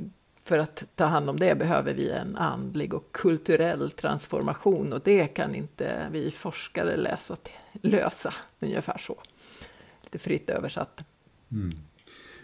för 0.44 0.59
att 0.59 0.85
ta 0.94 1.04
hand 1.04 1.30
om 1.30 1.38
det 1.38 1.54
behöver 1.54 1.94
vi 1.94 2.11
en 2.11 2.37
andlig 2.37 2.94
och 2.94 3.12
kulturell 3.12 3.90
transformation 3.90 4.92
och 4.92 5.00
det 5.04 5.26
kan 5.26 5.54
inte 5.54 6.09
vi 6.12 6.30
forskare 6.30 6.97
läsa 6.97 7.37
lösa, 7.82 8.35
ungefär 8.61 8.99
så. 8.99 9.16
Lite 10.02 10.18
fritt 10.18 10.50
översatt. 10.50 11.00
Mm. 11.52 11.70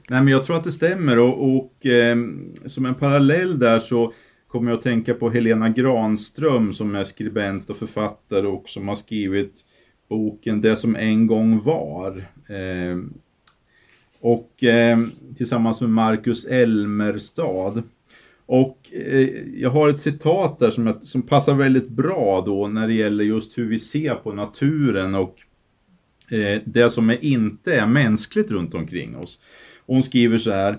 Nej, 0.09 0.23
men 0.23 0.29
jag 0.29 0.45
tror 0.45 0.57
att 0.57 0.65
det 0.65 0.73
stämmer 0.73 1.19
och, 1.19 1.57
och 1.57 1.87
eh, 1.87 2.17
som 2.67 2.87
en 2.87 2.95
parallell 2.95 3.59
där 3.59 3.79
så 3.79 4.13
kommer 4.49 4.71
jag 4.71 4.79
att 4.79 4.85
tänka 4.85 5.15
på 5.15 5.31
Helena 5.31 5.69
Granström 5.69 6.73
som 6.73 6.95
är 6.95 7.05
skribent 7.05 7.71
och 7.71 7.77
författare 7.77 8.47
och 8.47 8.69
som 8.69 8.89
har 8.89 8.97
skrivit 8.97 9.65
boken 10.09 10.61
Det 10.61 10.77
som 10.77 10.97
en 10.97 11.27
gång 11.27 11.63
var. 11.63 12.17
Eh, 12.49 12.97
och 14.27 14.65
eh, 14.65 14.99
tillsammans 15.37 15.81
med 15.81 15.91
Marcus 15.91 16.45
Elmerstad. 16.45 17.83
Och 18.47 18.91
eh, 18.93 19.29
jag 19.55 19.71
har 19.71 19.89
ett 19.89 20.01
citat 20.01 20.59
där 20.59 20.71
som, 20.71 20.99
som 21.03 21.23
passar 21.23 21.55
väldigt 21.55 21.89
bra 21.89 22.43
då 22.47 22.69
när 22.69 22.87
det 22.87 22.95
gäller 22.95 23.25
just 23.25 23.59
hur 23.59 23.69
vi 23.69 23.79
ser 23.79 24.15
på 24.15 24.33
naturen 24.33 25.15
och 25.15 25.35
eh, 26.31 26.63
det 26.65 26.91
som 26.91 27.11
är, 27.11 27.25
inte 27.25 27.75
är 27.75 27.87
mänskligt 27.87 28.51
runt 28.51 28.75
omkring 28.75 29.17
oss. 29.17 29.41
Och 29.87 29.95
hon 29.95 30.03
skriver 30.03 30.39
så 30.39 30.51
här. 30.51 30.79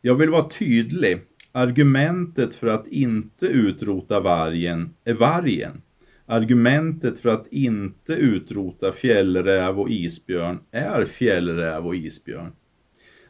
Jag 0.00 0.14
vill 0.14 0.30
vara 0.30 0.48
tydlig. 0.48 1.20
Argumentet 1.52 2.54
för 2.54 2.66
att 2.66 2.88
inte 2.88 3.46
utrota 3.46 4.20
vargen 4.20 4.94
är 5.04 5.14
vargen. 5.14 5.82
Argumentet 6.26 7.18
för 7.18 7.28
att 7.28 7.46
inte 7.50 8.12
utrota 8.12 8.92
fjällräv 8.92 9.80
och 9.80 9.90
isbjörn 9.90 10.58
är 10.70 11.04
fjällräv 11.04 11.86
och 11.86 11.96
isbjörn. 11.96 12.52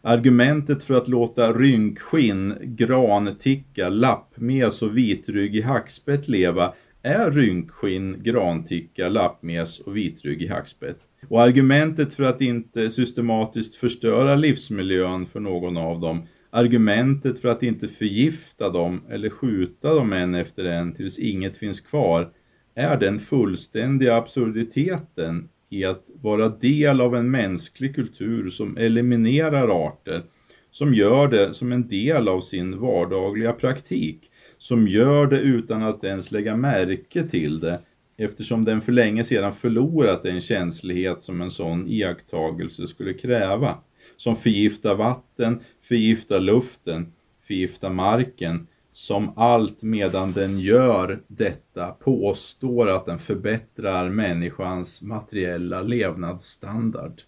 Argumentet 0.06 0.82
för 0.82 0.94
att 0.94 1.08
låta 1.08 1.52
rynkskinn, 1.52 2.54
granticka, 2.62 3.88
lappmes 3.88 4.82
och 4.82 4.96
vitryggig 4.96 5.62
hackspett 5.62 6.28
leva 6.28 6.74
är 7.02 7.30
rynkskinn, 7.30 8.22
granticka, 8.22 9.08
lappmes 9.08 9.80
och 9.80 9.96
vitryggig 9.96 10.48
hackspett. 10.48 10.98
Och 11.28 11.42
argumentet 11.42 12.14
för 12.14 12.22
att 12.22 12.40
inte 12.40 12.90
systematiskt 12.90 13.76
förstöra 13.76 14.36
livsmiljön 14.36 15.26
för 15.26 15.40
någon 15.40 15.76
av 15.76 16.00
dem, 16.00 16.26
argumentet 16.50 17.40
för 17.40 17.48
att 17.48 17.62
inte 17.62 17.88
förgifta 17.88 18.70
dem 18.70 19.02
eller 19.10 19.30
skjuta 19.30 19.94
dem 19.94 20.12
en 20.12 20.34
efter 20.34 20.64
en 20.64 20.94
tills 20.94 21.18
inget 21.18 21.56
finns 21.56 21.80
kvar, 21.80 22.28
är 22.74 22.96
den 22.96 23.18
fullständiga 23.18 24.16
absurditeten 24.16 25.48
i 25.70 25.84
att 25.84 26.04
vara 26.22 26.48
del 26.48 27.00
av 27.00 27.16
en 27.16 27.30
mänsklig 27.30 27.94
kultur 27.94 28.50
som 28.50 28.76
eliminerar 28.76 29.86
arter, 29.86 30.22
som 30.70 30.94
gör 30.94 31.28
det 31.28 31.54
som 31.54 31.72
en 31.72 31.88
del 31.88 32.28
av 32.28 32.40
sin 32.40 32.78
vardagliga 32.80 33.52
praktik, 33.52 34.30
som 34.58 34.88
gör 34.88 35.26
det 35.26 35.40
utan 35.40 35.82
att 35.82 36.04
ens 36.04 36.32
lägga 36.32 36.56
märke 36.56 37.26
till 37.26 37.60
det, 37.60 37.80
eftersom 38.16 38.64
den 38.64 38.80
för 38.80 38.92
länge 38.92 39.24
sedan 39.24 39.52
förlorat 39.52 40.22
den 40.22 40.40
känslighet 40.40 41.22
som 41.22 41.40
en 41.40 41.50
sån 41.50 41.88
iakttagelse 41.88 42.86
skulle 42.86 43.14
kräva, 43.14 43.78
som 44.16 44.36
förgiftar 44.36 44.94
vatten, 44.94 45.60
förgiftar 45.82 46.40
luften, 46.40 47.12
förgiftar 47.46 47.90
marken, 47.90 48.66
som 48.94 49.32
allt 49.36 49.82
medan 49.82 50.32
den 50.32 50.58
gör 50.58 51.22
detta 51.26 51.86
påstår 51.90 52.90
att 52.90 53.06
den 53.06 53.18
förbättrar 53.18 54.08
människans 54.08 55.02
materiella 55.02 55.82
levnadsstandard. 55.82 57.20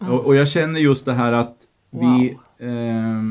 Mm. 0.00 0.12
Och, 0.12 0.26
och, 0.26 0.36
jag 0.36 0.48
känner 0.48 0.80
just 0.80 1.04
det 1.04 1.12
här 1.12 1.32
att 1.32 1.56
vi, 1.90 2.36
wow. 2.58 2.68
eh, 2.68 3.22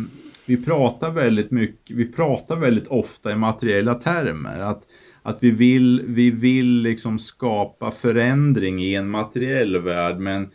vi 0.46 0.64
pratar 0.66 1.12
väldigt 1.12 1.52
mycket, 1.52 1.96
vi 1.98 2.12
pratar 2.12 2.56
väldigt 2.56 2.88
ofta 2.88 3.32
i 3.32 3.36
materiella 3.36 3.94
termer. 3.94 4.60
Att, 4.60 4.88
att 5.22 5.44
vi 5.44 5.52
vill, 5.52 6.04
vi 6.08 6.32
vill 6.32 6.82
liksom 6.82 7.20
skapa 7.20 7.92
förändring 7.92 8.80
i 8.80 8.96
en 8.96 9.10
materiell 9.10 9.82
värld 9.82 10.18
men 10.18 10.50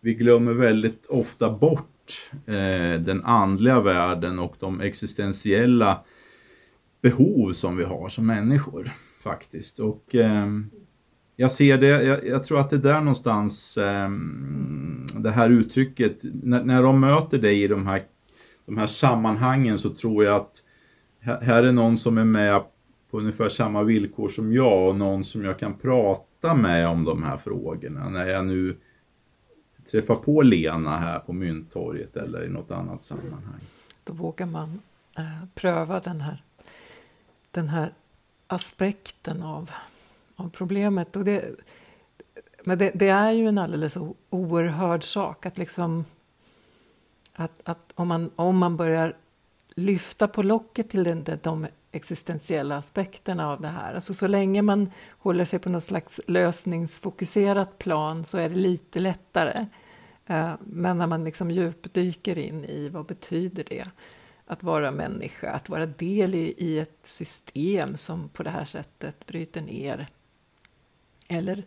vi 0.00 0.14
glömmer 0.14 0.52
väldigt 0.52 1.06
ofta 1.06 1.50
bort 1.50 1.97
eh, 2.46 3.00
den 3.00 3.24
andliga 3.24 3.80
världen 3.80 4.38
och 4.38 4.56
de 4.58 4.80
existentiella 4.80 6.04
behov 7.02 7.52
som 7.52 7.76
vi 7.76 7.84
har 7.84 8.08
som 8.08 8.26
människor 8.26 8.90
faktiskt. 9.22 9.78
Och 9.78 10.14
eh, 10.14 10.46
jag 11.36 11.52
ser 11.52 11.78
det, 11.78 11.86
jag, 11.86 12.26
jag, 12.26 12.44
tror 12.44 12.60
att 12.60 12.70
det 12.70 12.76
är 12.76 12.80
där 12.80 13.00
någonstans 13.00 13.78
eh, 13.78 14.10
det 15.14 15.30
här 15.30 15.50
uttrycket, 15.50 16.18
när, 16.22 16.64
när 16.64 16.82
de 16.82 17.00
möter 17.00 17.38
dig 17.38 17.62
i 17.62 17.68
de 17.68 17.86
här, 17.86 18.02
de 18.66 18.78
här 18.78 18.86
sammanhangen 18.86 19.78
så 19.78 19.90
tror 19.90 20.24
jag 20.24 20.36
att 20.36 20.62
här 21.20 21.62
är 21.62 21.72
någon 21.72 21.98
som 21.98 22.18
är 22.18 22.24
med 22.24 22.62
på 23.10 23.18
ungefär 23.18 23.48
samma 23.48 23.82
villkor 23.82 24.28
som 24.28 24.52
jag 24.52 24.88
och 24.88 24.96
någon 24.96 25.24
som 25.24 25.44
jag 25.44 25.58
kan 25.58 25.78
prata 25.78 26.54
med 26.54 26.88
om 26.88 27.04
de 27.04 27.22
här 27.22 27.36
frågorna 27.36 28.08
när 28.08 28.26
jag 28.26 28.46
nu 28.46 28.76
träffa 29.90 30.16
på 30.16 30.42
Lena 30.42 30.98
här 30.98 31.18
på 31.18 31.32
Mynttorget 31.32 32.16
eller 32.16 32.44
i 32.44 32.48
något 32.48 32.70
annat 32.70 33.02
sammanhang. 33.02 33.60
Då 34.04 34.12
vågar 34.12 34.46
man 34.46 34.80
eh, 35.16 35.44
pröva 35.54 36.00
den 36.00 36.20
här, 36.20 36.42
den 37.50 37.68
här 37.68 37.92
aspekten 38.46 39.42
av, 39.42 39.70
av 40.36 40.50
problemet. 40.50 41.16
Och 41.16 41.24
det, 41.24 41.44
men 42.64 42.78
det, 42.78 42.90
det, 42.94 43.08
är 43.08 43.30
ju 43.30 43.48
en 43.48 43.58
alldeles 43.58 43.96
oerhörd 44.30 45.04
sak 45.04 45.46
att 45.46 45.58
liksom 45.58 46.04
att, 47.32 47.60
att 47.64 47.92
om, 47.94 48.08
man, 48.08 48.30
om 48.36 48.58
man 48.58 48.76
börjar 48.76 49.16
lyfta 49.74 50.28
på 50.28 50.42
locket 50.42 50.90
till 50.90 51.04
den, 51.04 51.24
de 51.42 51.66
existentiella 51.92 52.76
aspekterna 52.76 53.52
av 53.52 53.60
det 53.60 53.68
här. 53.68 53.94
Alltså 53.94 54.14
så 54.14 54.26
länge 54.26 54.62
man 54.62 54.90
håller 55.18 55.44
sig 55.44 55.58
på 55.58 55.68
något 55.68 55.84
slags 55.84 56.20
lösningsfokuserat 56.26 57.78
plan 57.78 58.24
så 58.24 58.38
är 58.38 58.48
det 58.48 58.54
lite 58.54 59.00
lättare. 59.00 59.66
Eh, 60.28 60.52
men 60.60 60.98
när 60.98 61.06
man 61.06 61.24
liksom 61.24 61.50
djupdyker 61.50 62.38
in 62.38 62.64
i 62.64 62.88
vad 62.88 63.06
betyder 63.06 63.64
det 63.64 63.86
att 64.46 64.62
vara 64.62 64.90
människa, 64.90 65.50
att 65.50 65.68
vara 65.68 65.86
del 65.86 66.34
i, 66.34 66.54
i 66.58 66.78
ett 66.78 66.98
system 67.02 67.96
som 67.96 68.28
på 68.28 68.42
det 68.42 68.50
här 68.50 68.64
sättet 68.64 69.26
bryter 69.26 69.60
ner. 69.60 70.06
Eller, 71.28 71.64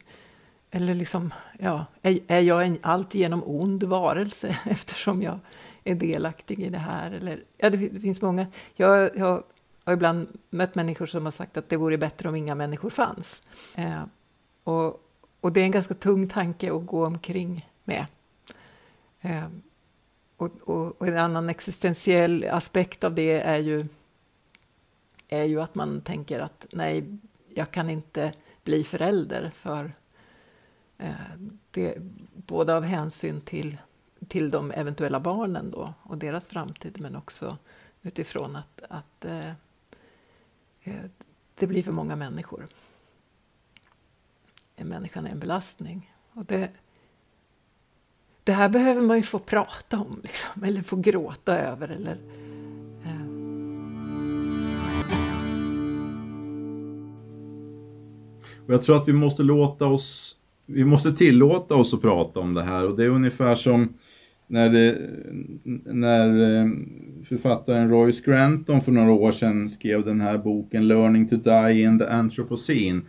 eller 0.71 0.93
liksom, 0.93 1.33
ja, 1.59 1.85
är, 2.01 2.19
är 2.27 2.41
jag 2.41 2.65
en 2.65 2.79
alltigenom 2.81 3.43
ond 3.45 3.83
varelse 3.83 4.57
eftersom 4.65 5.21
jag 5.21 5.39
är 5.83 5.95
delaktig 5.95 6.59
i 6.59 6.69
det 6.69 6.77
här? 6.77 7.11
Eller, 7.11 7.43
ja, 7.57 7.69
det, 7.69 7.77
det 7.77 7.99
finns 7.99 8.21
många. 8.21 8.47
Jag, 8.75 9.17
jag 9.17 9.43
har 9.83 9.93
ibland 9.93 10.27
mött 10.49 10.75
människor 10.75 11.05
som 11.05 11.25
har 11.25 11.31
sagt 11.31 11.57
att 11.57 11.69
det 11.69 11.77
vore 11.77 11.97
bättre 11.97 12.29
om 12.29 12.35
inga 12.35 12.55
människor 12.55 12.89
fanns. 12.89 13.41
Eh, 13.75 14.03
och 14.63 15.07
och 15.41 15.51
det 15.51 15.61
är 15.61 15.65
en 15.65 15.71
ganska 15.71 15.93
tung 15.93 16.27
tanke 16.27 16.73
att 16.73 16.85
gå 16.85 17.05
omkring 17.05 17.69
med. 17.83 18.05
Eh, 19.21 19.47
och, 20.37 20.51
och, 20.69 21.01
och, 21.01 21.07
en 21.07 21.17
annan 21.17 21.49
existentiell 21.49 22.43
aspekt 22.43 23.03
av 23.03 23.15
det 23.15 23.41
är 23.41 23.57
ju, 23.57 23.85
är 25.27 25.43
ju 25.43 25.61
att 25.61 25.75
man 25.75 26.01
tänker 26.01 26.39
att 26.39 26.65
nej, 26.71 27.17
jag 27.49 27.71
kan 27.71 27.89
inte 27.89 28.33
bli 28.63 28.83
förälder 28.83 29.49
för 29.49 29.93
eh, 30.97 31.13
det, 31.71 31.97
både 32.33 32.75
av 32.75 32.83
hänsyn 32.83 33.41
till, 33.41 33.77
till 34.27 34.51
de 34.51 34.71
eventuella 34.71 35.19
barnen 35.19 35.71
då 35.71 35.93
och 36.03 36.17
deras 36.17 36.47
framtid 36.47 37.01
men 37.01 37.15
också 37.15 37.57
utifrån 38.01 38.55
att, 38.55 38.81
att 38.89 39.25
eh, 39.25 39.51
eh 40.83 41.05
det 41.55 41.67
blir 41.67 41.83
för 41.83 41.91
många 41.91 42.15
människor. 42.15 42.67
Människan 44.75 45.25
är 45.25 45.31
en 45.31 45.39
belastning. 45.39 46.13
Och 46.33 46.45
det, 46.45 46.71
det 48.43 48.51
här 48.51 48.69
behöver 48.69 49.01
man 49.01 49.17
ju 49.17 49.23
få 49.23 49.39
prata 49.39 49.97
om, 49.99 50.19
liksom, 50.23 50.63
eller 50.63 50.81
få 50.81 50.95
gråta 50.95 51.57
över. 51.57 51.87
Eller, 51.87 52.17
eh. 53.05 53.27
Och 58.65 58.73
jag 58.73 58.83
tror 58.83 58.95
att 58.95 59.07
vi 59.07 59.13
måste 59.13 59.43
låta 59.43 59.87
oss 59.87 60.37
vi 60.73 60.85
måste 60.85 61.13
tillåta 61.13 61.75
oss 61.75 61.93
att 61.93 62.01
prata 62.01 62.39
om 62.39 62.53
det 62.53 62.63
här 62.63 62.87
och 62.87 62.97
det 62.97 63.03
är 63.03 63.09
ungefär 63.09 63.55
som 63.55 63.93
när, 64.47 64.69
det, 64.69 64.97
när 65.85 66.27
eh, 66.27 66.67
författaren 67.25 67.89
Roy 67.89 68.11
Scranton 68.11 68.81
för 68.81 68.91
några 68.91 69.11
år 69.11 69.31
sedan 69.31 69.69
skrev 69.69 70.05
den 70.05 70.21
här 70.21 70.37
boken 70.37 70.87
Learning 70.87 71.27
to 71.27 71.35
Die 71.35 71.81
in 71.81 71.99
the 71.99 72.05
Anthropocene 72.05 73.01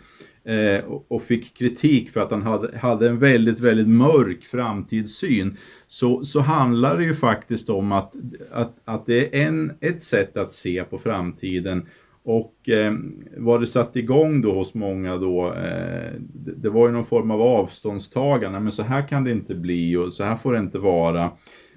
eh, 0.45 0.85
och 1.09 1.23
fick 1.23 1.57
kritik 1.57 2.11
för 2.11 2.21
att 2.21 2.31
han 2.31 2.43
hade, 2.43 2.79
hade 2.79 3.09
en 3.09 3.19
väldigt, 3.19 3.61
väldigt 3.61 3.89
mörk 3.89 4.45
framtidssyn. 4.45 5.57
Så, 5.87 6.25
så 6.25 6.41
handlar 6.41 6.99
det 6.99 7.05
ju 7.05 7.15
faktiskt 7.15 7.69
om 7.69 7.93
att, 7.93 8.15
att, 8.51 8.77
att 8.85 9.07
det 9.07 9.41
är 9.41 9.47
en, 9.47 9.73
ett 9.81 10.03
sätt 10.03 10.37
att 10.37 10.53
se 10.53 10.85
på 10.85 10.99
framtiden. 10.99 11.87
Och 12.25 12.69
eh, 12.69 12.95
vad 13.37 13.61
det 13.61 13.67
satte 13.67 13.99
igång 13.99 14.41
då 14.41 14.55
hos 14.55 14.75
många 14.75 15.17
då, 15.17 15.47
eh, 15.47 16.13
det, 16.19 16.55
det, 16.57 16.71
var 16.71 16.87
ju 16.87 16.93
någon 16.93 17.05
form 17.05 17.31
av 17.31 17.43
avståndstagande, 17.43 18.61
men 18.61 18.73
så 18.73 18.83
här 18.83 19.09
kan 19.09 19.25
det 19.25 19.31
inte 19.31 19.55
bli 19.55 19.97
och 19.97 20.13
så 20.13 20.25
här 20.25 20.37
får 20.37 20.53
det 20.53 20.59
inte 20.59 20.79
vara. 20.79 21.31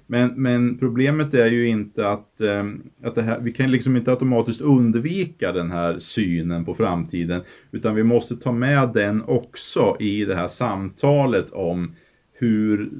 Men, 0.06 0.32
men 0.36 0.78
problemet 0.78 1.34
är 1.34 1.46
ju 1.46 1.68
inte 1.68 2.08
att, 2.08 2.40
eh, 2.40 2.64
att 3.02 3.14
det 3.14 3.22
här, 3.22 3.40
vi 3.40 3.52
kan 3.52 3.70
liksom 3.70 3.96
inte 3.96 4.10
automatiskt 4.10 4.60
undvika 4.60 5.52
den 5.52 5.70
här 5.70 5.98
synen 5.98 6.64
på 6.64 6.74
framtiden, 6.74 7.42
utan 7.72 7.94
vi 7.94 8.02
måste 8.02 8.36
ta 8.36 8.52
med 8.52 8.90
den 8.94 9.22
också 9.22 9.96
i 10.00 10.24
det 10.24 10.36
här 10.36 10.48
samtalet 10.48 11.50
om 11.50 11.94
hur 12.38 12.90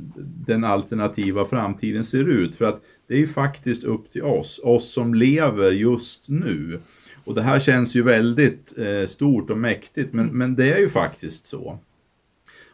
den 0.46 0.64
alternativa 0.64 1.44
framtiden 1.44 2.04
ser 2.04 2.28
ut. 2.28 2.56
För 2.56 2.64
att 2.64 2.82
det 3.08 3.14
är 3.14 3.18
ju 3.18 3.26
faktiskt 3.26 3.84
upp 3.84 4.10
till 4.10 4.22
oss, 4.22 4.60
oss 4.62 4.92
som 4.92 5.14
lever 5.14 5.72
just 5.72 6.28
nu. 6.28 6.80
Och 7.24 7.34
det 7.34 7.42
här 7.42 7.58
känns 7.58 7.96
ju 7.96 8.02
väldigt 8.02 8.74
eh, 8.78 9.06
stort 9.06 9.50
och 9.50 9.58
mäktigt, 9.58 10.12
men, 10.12 10.26
men 10.26 10.54
det 10.54 10.72
är 10.72 10.78
ju 10.78 10.88
faktiskt 10.88 11.46
så. 11.46 11.78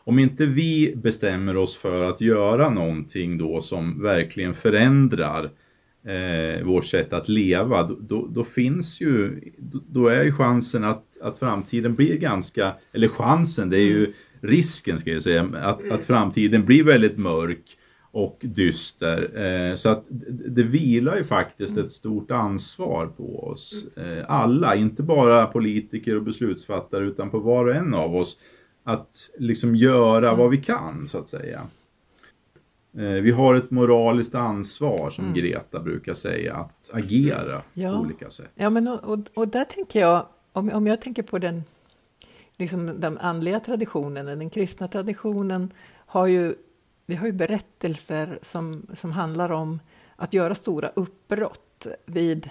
Om 0.05 0.19
inte 0.19 0.47
vi 0.47 0.95
bestämmer 0.97 1.57
oss 1.57 1.77
för 1.77 2.05
att 2.05 2.21
göra 2.21 2.71
någonting 2.71 3.39
då 3.39 3.61
som 3.61 4.03
verkligen 4.03 4.55
förändrar 4.55 5.51
eh, 6.07 6.65
vårt 6.65 6.85
sätt 6.85 7.13
att 7.13 7.29
leva, 7.29 7.83
då, 7.83 7.97
då, 8.01 8.27
då, 8.27 8.45
finns 8.45 9.01
ju, 9.01 9.41
då 9.89 10.07
är 10.07 10.25
ju 10.25 10.33
chansen 10.33 10.85
att, 10.85 11.21
att 11.23 11.39
framtiden 11.39 11.95
blir 11.95 12.17
ganska, 12.19 12.75
eller 12.93 13.09
chansen, 13.09 13.71
det 13.71 13.79
är 13.79 13.87
ju 13.87 14.13
risken 14.41 14.99
ska 14.99 15.11
jag 15.11 15.23
säga, 15.23 15.49
att, 15.63 15.91
att 15.91 16.05
framtiden 16.05 16.65
blir 16.65 16.85
väldigt 16.85 17.19
mörk 17.19 17.79
och 18.13 18.39
dyster. 18.41 19.31
Eh, 19.45 19.75
så 19.75 19.89
att 19.89 20.05
det 20.49 20.63
vilar 20.63 21.17
ju 21.17 21.25
faktiskt 21.25 21.77
ett 21.77 21.93
stort 21.93 22.31
ansvar 22.31 23.07
på 23.07 23.45
oss 23.45 23.87
eh, 23.97 24.25
alla, 24.29 24.75
inte 24.77 25.03
bara 25.03 25.47
politiker 25.47 26.17
och 26.17 26.23
beslutsfattare 26.23 27.05
utan 27.05 27.31
på 27.31 27.39
var 27.39 27.67
och 27.67 27.75
en 27.75 27.95
av 27.95 28.17
oss 28.17 28.39
att 28.85 29.31
liksom 29.39 29.77
göra 29.77 30.35
vad 30.35 30.51
vi 30.51 30.57
kan 30.57 31.09
så 31.09 31.19
att 31.19 31.29
säga. 31.29 31.67
Eh, 32.97 33.03
vi 33.03 33.31
har 33.31 33.55
ett 33.55 33.71
moraliskt 33.71 34.35
ansvar 34.35 35.11
som 35.11 35.25
mm. 35.25 35.37
Greta 35.37 35.81
brukar 35.81 36.15
säga, 36.15 36.55
att 36.55 36.91
agera 36.93 37.63
ja. 37.75 37.93
på 37.93 37.99
olika 37.99 38.31
sätt. 38.31 38.51
Ja, 38.55 38.71
men 38.71 38.89
och, 38.89 39.19
och 39.35 39.49
där 39.49 39.65
tänker 39.65 40.01
jag, 40.01 40.27
om, 40.53 40.71
om 40.71 40.87
jag 40.87 41.01
tänker 41.01 41.23
på 41.23 41.39
den, 41.39 41.65
liksom 42.57 43.01
den 43.01 43.19
andliga 43.19 43.61
traditionen, 43.61 44.27
den 44.27 44.51
kristna 44.51 44.89
traditionen, 44.89 45.71
har 46.07 46.27
ju 46.27 46.55
vi 47.07 47.15
har 47.15 47.27
ju 47.27 47.33
berättelser 47.33 48.39
som, 48.43 48.87
som 48.95 49.13
handlar 49.13 49.53
om 49.53 49.81
att 50.17 50.33
göra 50.33 50.55
stora 50.55 50.89
uppbrott 50.95 51.87
vid 52.07 52.51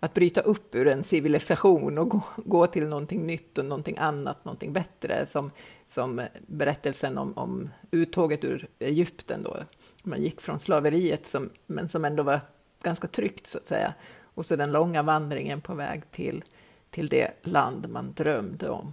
att 0.00 0.14
bryta 0.14 0.40
upp 0.40 0.74
ur 0.74 0.86
en 0.86 1.04
civilisation 1.04 1.98
och 1.98 2.08
gå, 2.08 2.22
gå 2.36 2.66
till 2.66 2.86
någonting 2.86 3.26
nytt 3.26 3.58
och 3.58 3.64
någonting 3.64 3.96
annat, 3.98 4.44
någonting 4.44 4.72
bättre, 4.72 5.26
som, 5.26 5.50
som 5.86 6.22
berättelsen 6.46 7.18
om, 7.18 7.38
om 7.38 7.70
uttåget 7.90 8.44
ur 8.44 8.68
Egypten 8.78 9.42
då. 9.42 9.56
Man 10.02 10.22
gick 10.22 10.40
från 10.40 10.58
slaveriet, 10.58 11.26
som, 11.26 11.50
men 11.66 11.88
som 11.88 12.04
ändå 12.04 12.22
var 12.22 12.40
ganska 12.82 13.08
tryggt 13.08 13.46
så 13.46 13.58
att 13.58 13.66
säga, 13.66 13.94
och 14.34 14.46
så 14.46 14.56
den 14.56 14.72
långa 14.72 15.02
vandringen 15.02 15.60
på 15.60 15.74
väg 15.74 16.10
till, 16.10 16.44
till 16.90 17.08
det 17.08 17.30
land 17.42 17.88
man 17.88 18.12
drömde 18.12 18.68
om. 18.68 18.92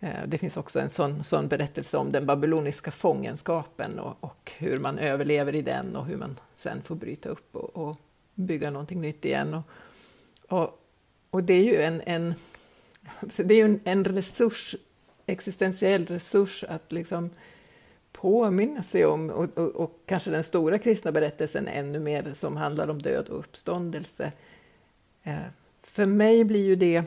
Eh, 0.00 0.26
det 0.26 0.38
finns 0.38 0.56
också 0.56 0.80
en 0.80 0.90
sån, 0.90 1.24
sån 1.24 1.48
berättelse 1.48 1.96
om 1.96 2.12
den 2.12 2.26
babyloniska 2.26 2.90
fångenskapen 2.90 3.98
och, 3.98 4.16
och, 4.20 4.52
hur 4.58 4.78
man 4.78 4.98
överlever 4.98 5.54
i 5.54 5.62
den 5.62 5.96
och 5.96 6.06
hur 6.06 6.16
man 6.16 6.40
sen 6.56 6.82
får 6.82 6.94
bryta 6.94 7.28
upp 7.28 7.56
och, 7.56 7.76
och 7.76 7.96
bygga 8.34 8.70
någonting 8.70 9.00
nytt 9.00 9.24
igen. 9.24 9.54
Och, 9.54 9.62
och, 10.50 10.80
och, 11.30 11.44
det 11.44 11.54
är 11.54 11.64
ju 11.64 11.82
en, 11.82 12.00
en, 12.06 12.34
det 13.36 13.54
är 13.54 13.64
en, 13.64 13.80
en 13.84 14.04
resurs, 14.04 14.76
existentiell 15.26 16.06
resurs 16.06 16.64
att 16.64 16.92
liksom 16.92 17.30
påminna 18.12 18.82
sig 18.82 19.06
om, 19.06 19.30
och, 19.30 19.58
och, 19.58 19.68
och, 19.68 20.02
kanske 20.06 20.30
den 20.30 20.44
stora 20.44 20.78
kristna 20.78 21.12
berättelsen 21.12 21.68
ännu 21.68 22.00
mer 22.00 22.32
som 22.34 22.56
handlar 22.56 22.88
om 22.88 23.02
död 23.02 23.28
och 23.28 23.38
uppståndelse. 23.38 24.32
Eh, 25.22 25.36
för 25.82 26.06
mig 26.06 26.44
blir 26.44 26.64
ju 26.64 26.76
det 26.76 27.04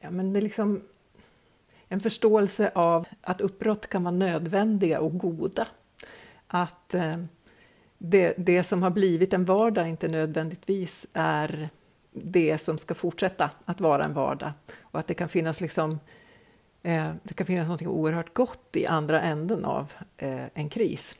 ja, 0.00 0.10
men 0.10 0.32
det 0.32 0.38
är 0.38 0.42
liksom 0.42 0.82
en 1.88 2.00
förståelse 2.00 2.72
av 2.74 3.06
att 3.20 3.40
uppbrott 3.40 3.86
kan 3.86 4.04
vara 4.04 4.14
nödvändiga 4.14 5.00
och 5.00 5.18
goda. 5.18 5.66
Att 6.46 6.94
eh, 6.94 7.16
det, 8.06 8.34
det 8.36 8.64
som 8.64 8.82
har 8.82 8.90
blivit 8.90 9.32
en 9.32 9.44
vardag 9.44 9.88
inte 9.88 10.08
nödvändigtvis 10.08 11.06
är 11.12 11.68
det 12.12 12.58
som 12.58 12.78
ska 12.78 12.94
fortsätta 12.94 13.50
att 13.64 13.80
vara 13.80 14.04
en 14.04 14.14
vardag. 14.14 14.52
Och 14.80 15.00
att 15.00 15.06
det 15.06 15.14
kan 15.14 15.28
finnas 15.28 15.60
liksom 15.60 15.98
eh, 16.82 17.12
det 17.22 17.34
kan 17.34 17.46
finnas 17.46 17.68
något 17.68 17.82
oerhört 17.82 18.34
gott 18.34 18.76
i 18.76 18.86
andra 18.86 19.20
änden 19.20 19.64
av 19.64 19.92
eh, 20.16 20.44
en 20.54 20.68
kris. 20.68 21.16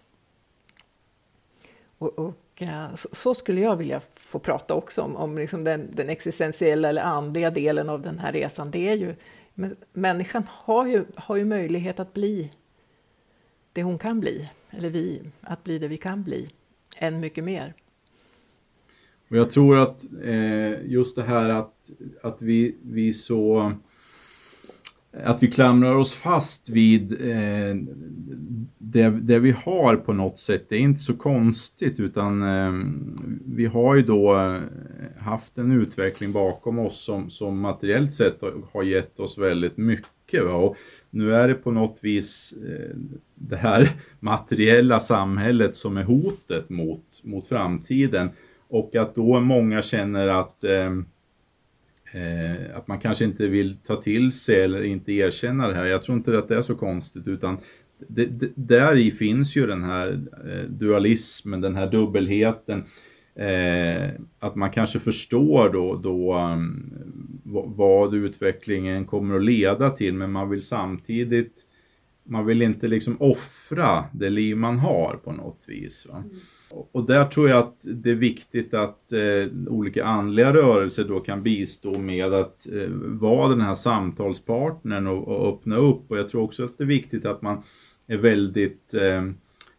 Och, 1.99 2.19
och 2.19 2.63
eh, 2.63 2.95
så, 2.95 3.09
så, 3.13 3.35
skulle 3.35 3.61
jag 3.61 3.77
vilja 3.77 4.01
få 4.15 4.39
prata 4.39 4.75
också 4.75 5.03
om, 5.03 5.17
om 5.17 5.39
liksom 5.39 5.65
den, 5.65 5.91
den 5.93 6.09
existentiella 6.09 6.89
eller 6.89 7.03
andliga 7.03 7.51
delen 7.51 7.89
av 7.89 8.03
den 8.03 8.19
här 8.19 8.33
resan. 8.33 8.71
Det 8.71 8.89
är 8.89 8.95
ju, 8.95 9.15
människan 9.93 10.47
har 10.51 10.87
ju, 10.87 11.05
har 11.17 11.37
ju 11.37 11.45
möjlighet 11.45 12.01
att 12.01 12.15
bli 12.15 12.53
det 13.73 13.83
hon 13.83 13.99
kan 13.99 14.21
bli, 14.21 14.51
eller 14.71 14.91
vi, 14.91 15.23
att 15.41 15.65
bli 15.65 15.79
det 15.79 15.89
vi 15.89 15.97
kan 15.97 16.23
bli, 16.23 16.51
än 16.99 17.21
mycket 17.21 17.45
mer. 17.45 17.75
Och 19.29 19.37
jag 19.37 19.51
tror 19.51 19.79
att 19.79 20.07
eh, 20.25 20.87
just 20.87 21.17
det 21.17 21.23
här 21.23 21.49
att, 21.49 21.91
att 22.23 22.43
vi, 22.43 22.77
vi 22.83 23.13
så 23.13 23.73
att 25.23 25.43
vi 25.43 25.51
klamrar 25.51 25.95
oss 25.95 26.15
fast 26.15 26.69
vid 26.69 27.13
eh, 27.13 27.77
det, 28.79 29.11
det, 29.11 29.39
vi 29.39 29.51
har 29.51 29.97
på 29.97 30.13
något 30.13 30.39
sätt, 30.39 30.67
det 30.69 30.77
är 30.77 30.81
inte 30.81 31.01
så 31.01 31.15
konstigt 31.15 32.01
utan 32.01 32.43
eh, 32.43 32.73
vi 33.47 33.67
har 33.67 33.95
ju 33.95 34.03
då 34.03 34.37
eh, 34.37 34.61
haft 35.19 35.59
en 35.59 35.73
utveckling 35.73 36.33
bakom 36.33 36.79
oss 36.79 37.05
som, 37.05 37.31
som 37.31 37.61
materiellt 37.61 38.13
sett 38.13 38.41
har 38.73 38.83
gett 38.83 39.21
oss 39.21 39.39
väldigt 39.39 39.77
mycket. 39.77 40.45
Va? 40.45 40.53
Och 40.53 40.77
nu 41.11 41.35
är 41.35 41.49
det 41.49 41.55
på 41.55 41.71
något 41.71 41.99
vis 42.03 42.55
eh, 42.69 42.97
det 43.49 43.57
här 43.57 43.91
materiella 44.21 45.01
samhället 45.01 45.77
som 45.77 45.97
är 45.97 46.03
hotet 46.03 46.71
mot, 46.71 47.21
mot 47.25 47.47
framtiden 47.47 48.31
och 48.69 48.97
att 48.97 49.15
då 49.15 49.41
många 49.41 49.83
känner 49.83 50.29
att 50.29 50.65
ehm, 50.65 51.07
eh, 52.15 52.77
att 52.77 52.89
man 52.89 52.99
kanske 52.99 53.25
inte 53.25 53.49
vill 53.49 53.77
ta 53.77 53.97
till 53.97 54.33
sig 54.33 54.63
eller 54.63 54.83
inte 54.83 55.13
erkänna 55.13 55.69
det 55.69 55.75
här. 55.75 55.85
Jag 55.85 56.03
tror 56.03 56.17
inte 56.17 56.39
att 56.39 56.49
det 56.49 56.57
är 56.57 56.63
så 56.63 56.75
konstigt 56.75 57.29
utan 57.29 57.59
det, 58.09 58.27
det, 58.27 58.51
där 58.55 58.97
i 58.97 59.11
finns 59.11 59.57
ju 59.57 59.67
den 59.67 59.85
här 59.85 60.21
eh, 60.49 60.71
dualismen, 60.71 61.61
den 61.61 61.77
här 61.77 61.91
dubbelheten. 61.91 62.85
Eh, 63.37 64.11
att 64.39 64.57
man 64.57 64.71
kanske 64.71 64.99
förstår 64.99 65.73
då, 65.73 65.97
då 65.97 66.39
um, 66.39 66.93
vad 67.77 68.15
utvecklingen 68.15 69.05
kommer 69.05 69.37
att 69.37 69.45
leda 69.45 69.91
till 69.91 70.15
men 70.15 70.33
man 70.33 70.51
vill 70.51 70.63
samtidigt 70.63 71.67
man 72.25 72.47
vill 72.47 72.63
inte 72.63 72.89
liksom 72.89 73.17
offra 73.21 74.05
det 74.13 74.31
liv 74.31 74.57
man 74.57 74.79
har 74.79 75.21
på 75.25 75.33
något 75.33 75.65
vis. 75.69 76.07
Va? 76.07 76.17
Mm. 76.17 76.31
Och 76.93 77.07
där 77.07 77.25
tror 77.25 77.49
jag 77.49 77.59
att 77.59 77.85
det 77.85 78.11
är 78.11 78.15
viktigt 78.15 78.75
att 78.75 79.13
eh, 79.13 79.53
olika 79.69 80.05
andliga 80.05 80.53
rörelser 80.55 81.05
då 81.05 81.21
kan 81.21 81.43
bistå 81.43 81.99
med 81.99 82.35
att 82.35 82.67
eh, 82.73 82.89
vara 82.91 83.49
den 83.49 83.61
här 83.61 83.75
samtalspartnern 83.75 85.07
och, 85.07 85.29
och, 85.29 85.49
öppna 85.49 85.77
upp. 85.77 86.11
Och 86.11 86.19
jag 86.19 86.29
tror 86.29 86.43
också 86.43 86.65
att 86.65 86.79
det 86.79 86.85
är 86.85 86.89
viktigt 86.89 87.27
att 87.27 87.43
man 87.43 87.63
är 88.07 88.17
väldigt 88.17 88.95
eh, 88.95 89.25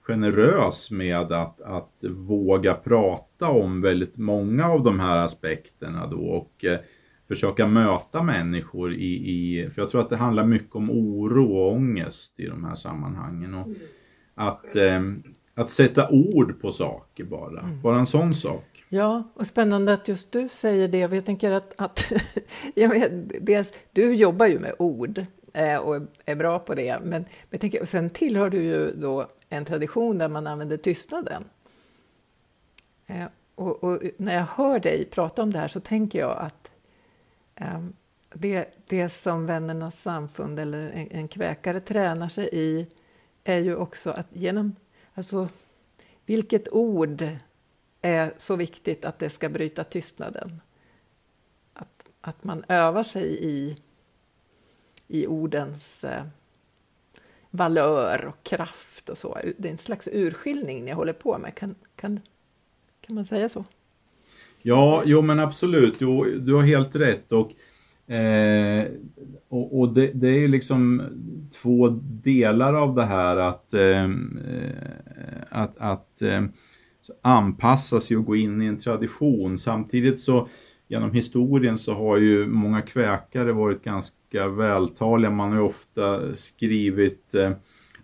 generös 0.01 0.91
med 0.91 1.31
att, 1.31 1.61
att 1.61 2.03
våga 2.09 2.73
prata 2.73 3.49
om 3.49 3.81
väldigt 3.81 4.17
många 4.17 4.65
av 4.65 4.83
de 4.83 4.99
här 4.99 5.17
aspekterna 5.17 6.07
då 6.07 6.17
och 6.17 6.65
eh, 6.65 6.79
försöka 7.27 7.67
möta 7.67 8.23
människor 8.23 8.93
i, 8.93 9.13
i, 9.13 9.69
för 9.69 9.81
jag 9.81 9.89
tror 9.89 10.01
att 10.01 10.09
det 10.09 10.17
handlar 10.17 10.45
mycket 10.45 10.75
om 10.75 10.89
oro 10.89 11.57
och 11.57 11.71
ångest 11.73 12.39
i 12.39 12.45
de 12.45 12.63
här 12.63 12.75
sammanhangen. 12.75 13.53
Och 13.53 13.65
mm. 13.65 13.77
att, 14.35 14.75
eh, 14.75 15.01
att 15.55 15.69
sätta 15.69 16.09
ord 16.09 16.61
på 16.61 16.71
saker 16.71 17.23
bara, 17.23 17.59
mm. 17.59 17.81
bara 17.81 17.99
en 17.99 18.05
sån 18.05 18.33
sak. 18.33 18.85
Ja, 18.89 19.31
och 19.33 19.47
spännande 19.47 19.93
att 19.93 20.07
just 20.07 20.31
du 20.31 20.49
säger 20.49 20.87
det. 20.87 20.97
Jag 20.97 21.25
tänker 21.25 21.51
att, 21.51 21.73
att 21.77 22.11
jag 22.75 22.89
vet, 22.89 23.11
dels, 23.45 23.73
du 23.91 24.15
jobbar 24.15 24.45
ju 24.45 24.59
med 24.59 24.73
ord 24.79 25.25
eh, 25.53 25.77
och 25.77 26.01
är 26.25 26.35
bra 26.35 26.59
på 26.59 26.75
det, 26.75 26.99
men 27.03 27.25
jag 27.49 27.61
tänker, 27.61 27.81
och 27.81 27.89
sen 27.89 28.09
tillhör 28.09 28.49
du 28.49 28.63
ju 28.63 28.91
då 28.95 29.27
en 29.49 29.65
tradition 29.65 30.17
där 30.17 30.27
man 30.27 30.47
använder 30.47 30.77
tystnaden. 30.77 31.43
Eh, 33.07 33.25
och, 33.55 33.83
och, 33.83 34.01
när 34.17 34.35
jag 34.35 34.45
hör 34.45 34.79
dig 34.79 35.05
prata 35.05 35.41
om 35.41 35.53
det 35.53 35.59
här 35.59 35.67
så 35.67 35.79
tänker 35.79 36.19
jag 36.19 36.37
att 36.37 36.71
Ehm, 37.55 37.93
det, 38.33 38.67
det 38.87 39.09
som 39.09 39.45
Vännernas 39.45 40.01
samfund 40.01 40.59
eller 40.59 40.77
en, 40.77 41.11
en 41.11 41.27
kväkare 41.27 41.79
tränar 41.79 42.29
sig 42.29 42.49
i 42.51 42.87
är 43.43 43.59
ju 43.59 43.75
också 43.75 44.11
att 44.11 44.27
genom, 44.29 44.75
alltså 45.13 45.49
vilket 46.25 46.73
ord 46.73 47.27
är 48.01 48.33
så 48.37 48.55
viktigt 48.55 49.05
att 49.05 49.19
det 49.19 49.29
ska 49.29 49.49
bryta 49.49 49.83
tystnaden? 49.83 50.61
Att, 51.73 52.03
att 52.21 52.43
man 52.43 52.65
övar 52.67 53.03
sig 53.03 53.37
i, 53.45 53.77
i 55.07 55.27
ordens 55.27 56.03
eh, 56.03 56.25
valör 57.49 58.25
och 58.25 58.43
kraft 58.43 59.09
och 59.09 59.17
så. 59.17 59.39
Det 59.57 59.67
är 59.67 59.71
en 59.71 59.77
slags 59.77 60.09
urskiljning 60.11 60.85
ni 60.85 60.91
håller 60.91 61.13
på 61.13 61.37
med. 61.37 61.55
Kan, 61.55 61.75
kan, 61.95 62.19
kan 63.01 63.15
man 63.15 63.25
säga 63.25 63.49
så? 63.49 63.65
Ja, 64.67 65.03
jo 65.05 65.21
men 65.21 65.39
absolut. 65.39 65.95
Jo, 65.99 66.25
du 66.39 66.53
har 66.53 66.61
helt 66.61 66.95
rätt. 66.95 67.31
Och, 67.31 67.51
eh, 68.13 68.85
och, 69.49 69.79
och 69.79 69.93
det, 69.93 70.11
det, 70.13 70.27
är 70.27 70.47
liksom 70.47 71.01
två 71.61 71.89
delar 72.23 72.73
av 72.73 72.95
det 72.95 73.05
här 73.05 73.37
att, 73.37 73.73
eh, 73.73 74.09
att, 75.49 75.77
att 75.77 76.21
eh, 76.21 76.43
anpassa 77.21 77.99
sig 77.99 78.17
och 78.17 78.25
gå 78.25 78.35
in 78.35 78.61
i 78.61 78.65
en 78.65 78.77
tradition. 78.77 79.57
Samtidigt 79.57 80.19
så 80.19 80.47
genom 80.87 81.11
historien 81.11 81.77
så 81.77 81.93
har 81.93 82.17
ju 82.17 82.47
många 82.47 82.81
kväkare 82.81 83.51
varit 83.51 83.83
ganska 83.83 84.47
vältaliga. 84.47 85.31
Man 85.31 85.49
har 85.49 85.57
ju 85.57 85.63
ofta 85.63 86.35
skrivit 86.35 87.33
eh, 87.33 87.51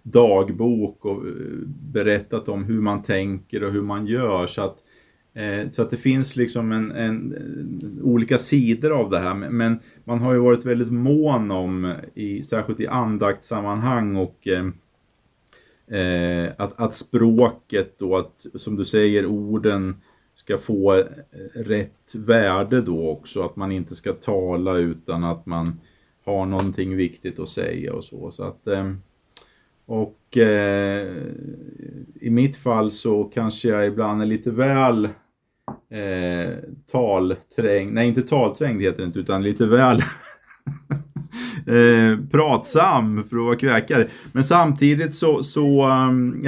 dagbok 0.04 1.06
och 1.06 1.28
eh, 1.28 1.34
berättat 1.94 2.48
om 2.48 2.64
hur 2.64 2.82
man 2.82 3.02
tänker 3.02 3.64
och 3.64 3.72
hur 3.72 3.84
man 3.84 4.08
gör. 4.08 4.48
Så 4.48 4.62
att, 4.62 4.78
eh, 4.78 4.91
Eh, 5.34 5.70
så 5.70 5.82
att 5.82 5.90
det 5.90 5.98
finns 5.98 6.36
liksom 6.36 6.72
en, 6.72 6.92
en, 6.92 8.00
olika 8.04 8.38
sidor 8.38 8.92
av 8.92 9.10
det 9.10 9.20
här. 9.20 9.34
Men 9.34 9.80
man 10.04 10.20
har 10.20 10.34
ju 10.34 10.40
varit 10.40 10.66
väldigt 10.66 10.92
mån 10.92 11.52
om, 11.52 11.94
i, 12.14 12.44
särskilt 12.44 12.80
i 12.80 12.88
andaktssammanhang 12.88 14.16
och 14.16 14.48
eh, 14.48 14.66
eh 16.00 16.52
att, 16.58 16.80
att 16.80 16.96
språket 16.96 17.96
då, 18.00 18.18
att, 18.18 18.46
som 18.56 18.76
du 18.76 18.86
säger, 18.86 19.26
orden 19.26 19.96
ska 20.36 20.58
få 20.58 20.96
eh, 20.96 21.06
rätt 21.54 22.16
värde 22.16 22.82
då 22.82 23.10
också. 23.10 23.42
Att 23.44 23.56
man 23.56 23.72
inte 23.72 23.96
ska 23.96 24.14
tala 24.14 24.78
utan 24.78 25.24
att 25.24 25.46
man 25.46 25.80
har 26.26 26.46
någonting 26.46 26.96
viktigt 26.96 27.40
att 27.40 27.50
säga 27.50 27.94
och 27.94 28.04
så. 28.04 28.32
så 28.32 28.44
att, 28.44 28.68
eh, 28.68 28.94
och 29.92 30.38
eh, 30.38 31.08
i 32.22 32.30
mitt 32.30 32.56
fall 32.56 32.92
så 32.92 33.24
kanske 33.24 33.68
jag 33.68 33.88
ibland 33.88 34.22
är 34.22 34.26
lite 34.26 34.52
väl 34.52 35.06
eh, 35.90 36.54
talträngd, 36.92 37.94
nej 37.94 38.08
inte 38.08 38.22
talträngd 38.22 38.82
heter 38.82 38.98
det 38.98 39.04
inte 39.04 39.20
utan 39.20 39.44
lite 39.44 39.66
väl 39.66 39.98
eh, 41.68 42.26
pratsam 42.32 43.24
för 43.30 43.38
att 43.38 43.44
vara 43.46 43.56
kväkare. 43.56 44.08
Men 44.32 44.44
samtidigt 44.44 45.16
så, 45.16 45.44
så 45.44 45.90
um, 45.90 46.48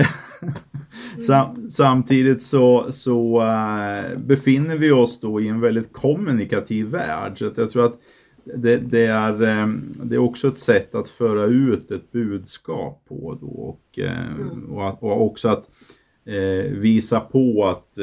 Sam, 1.28 1.70
samtidigt 1.70 2.44
så, 2.44 2.92
så 2.92 3.42
uh, 3.42 4.20
befinner 4.20 4.78
vi 4.78 4.92
oss 4.92 5.20
då 5.20 5.42
i 5.42 5.48
en 5.48 5.62
väldigt 5.62 5.94
kommunikativ 5.94 6.88
värld. 6.88 7.38
Så 7.38 7.48
att 7.48 7.58
jag 7.58 7.70
tror 7.70 7.86
att 7.86 8.00
det, 8.44 8.78
det, 8.78 9.06
är, 9.06 9.64
um, 9.64 9.94
det 10.04 10.16
är 10.16 10.20
också 10.20 10.48
ett 10.48 10.60
sätt 10.60 10.96
att 10.96 11.10
föra 11.10 11.46
ut 11.46 11.92
ett 11.92 12.12
budskap 12.12 13.06
på 13.08 13.38
då 13.42 13.48
och, 13.48 14.00
uh, 14.00 14.42
mm. 14.42 14.72
och, 14.72 15.04
och, 15.04 15.22
också 15.26 15.50
att 15.50 15.70
uh, 16.30 16.80
visa 16.80 17.20
på 17.20 17.66
att 17.66 17.98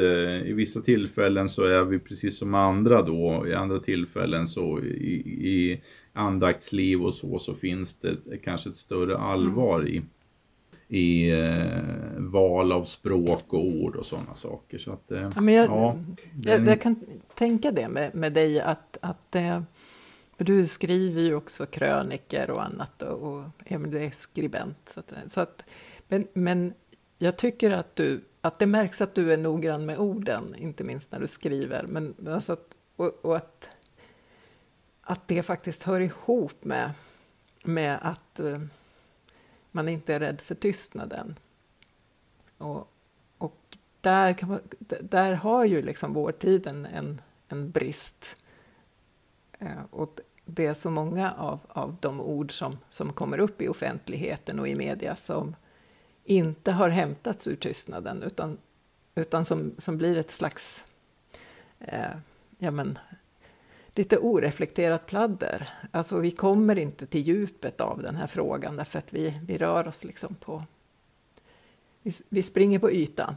i 0.45 0.53
vissa 0.53 0.81
tillfällen 0.81 1.49
så 1.49 1.63
är 1.63 1.83
vi 1.83 1.99
precis 1.99 2.37
som 2.37 2.53
andra 2.53 3.01
då, 3.01 3.47
i 3.47 3.53
andra 3.53 3.79
tillfällen 3.79 4.47
så 4.47 4.79
i, 4.79 5.13
i 5.49 5.81
andaktsliv 6.13 7.01
och 7.01 7.13
så, 7.13 7.39
så 7.39 7.53
finns 7.53 7.99
det 7.99 8.37
kanske 8.43 8.69
ett 8.69 8.77
större 8.77 9.17
allvar 9.17 9.87
i 9.87 10.01
i 10.91 11.31
eh, 11.31 12.17
val 12.17 12.71
av 12.71 12.83
språk 12.83 13.43
och 13.47 13.65
ord 13.65 13.95
och 13.95 14.05
sådana 14.05 14.35
saker. 14.35 14.77
Så 14.77 14.93
att, 14.93 15.11
eh, 15.11 15.29
ja, 15.35 15.41
men 15.41 15.53
jag, 15.53 15.65
ja, 15.65 15.97
jag, 16.43 16.67
jag, 16.67 16.81
kan 16.81 16.95
tänka 17.35 17.71
det 17.71 17.89
med, 17.89 18.15
med 18.15 18.33
dig 18.33 18.61
att, 18.61 18.97
att 19.01 19.35
eh, 19.35 19.61
för 20.41 20.45
du 20.45 20.67
skriver 20.67 21.21
ju 21.21 21.35
också 21.35 21.65
kröniker 21.65 22.49
och 22.49 22.63
annat 22.63 23.01
och, 23.01 23.23
och 23.23 23.43
är 23.65 24.11
skribent. 24.11 24.77
Så 24.93 24.99
att, 24.99 25.13
så 25.27 25.41
att, 25.41 25.63
men, 26.07 26.27
men 26.33 26.73
jag 27.17 27.37
tycker 27.37 27.71
att, 27.71 27.95
du, 27.95 28.23
att 28.41 28.59
det 28.59 28.65
märks 28.65 29.01
att 29.01 29.15
du 29.15 29.33
är 29.33 29.37
noggrann 29.37 29.85
med 29.85 29.97
orden, 29.97 30.55
inte 30.55 30.83
minst 30.83 31.11
när 31.11 31.19
du 31.19 31.27
skriver. 31.27 31.83
Men, 31.83 32.15
alltså 32.27 32.53
att, 32.53 32.77
och, 32.95 33.25
och 33.25 33.35
att, 33.35 33.69
att 35.01 35.27
det 35.27 35.43
faktiskt 35.43 35.83
hör 35.83 35.99
ihop 35.99 36.63
med, 36.63 36.91
med 37.63 37.99
att 38.01 38.39
eh, 38.39 38.61
man 39.71 39.89
inte 39.89 40.13
är 40.13 40.19
rädd 40.19 40.41
för 40.41 40.55
tystnaden. 40.55 41.39
Och, 42.57 42.91
och 43.37 43.77
där, 44.01 44.45
man, 44.45 44.59
där 45.01 45.33
har 45.33 45.65
ju 45.65 45.81
liksom 45.81 46.13
vår 46.13 46.31
tid 46.31 46.67
en, 46.67 46.85
en, 46.85 47.21
en 47.47 47.71
brist. 47.71 48.35
Eh, 49.59 49.83
och 49.89 50.19
det 50.53 50.65
är 50.65 50.73
så 50.73 50.89
många 50.89 51.33
av, 51.33 51.59
av 51.67 51.95
de 51.99 52.21
ord 52.21 52.51
som, 52.51 52.77
som 52.89 53.13
kommer 53.13 53.39
upp 53.39 53.61
i 53.61 53.67
offentligheten 53.67 54.59
och 54.59 54.67
i 54.67 54.75
media 54.75 55.15
som 55.15 55.55
inte 56.23 56.71
har 56.71 56.89
hämtats 56.89 57.47
ur 57.47 57.55
tystnaden 57.55 58.23
utan, 58.23 58.57
utan 59.15 59.45
som, 59.45 59.75
som 59.77 59.97
blir 59.97 60.17
ett 60.17 60.31
slags 60.31 60.83
eh, 61.79 62.11
ja 62.57 62.71
men, 62.71 62.99
lite 63.95 64.17
oreflekterat 64.17 65.05
pladder. 65.05 65.69
Alltså 65.91 66.19
vi 66.19 66.31
kommer 66.31 66.79
inte 66.79 67.05
till 67.05 67.21
djupet 67.21 67.81
av 67.81 68.01
den 68.01 68.15
här 68.15 68.27
frågan 68.27 68.75
därför 68.75 68.99
att 68.99 69.13
vi, 69.13 69.39
vi 69.47 69.57
rör 69.57 69.87
oss 69.87 70.03
liksom 70.03 70.35
på... 70.35 70.63
Vi, 72.01 72.11
vi 72.29 72.43
springer 72.43 72.79
på 72.79 72.91
ytan. 72.91 73.35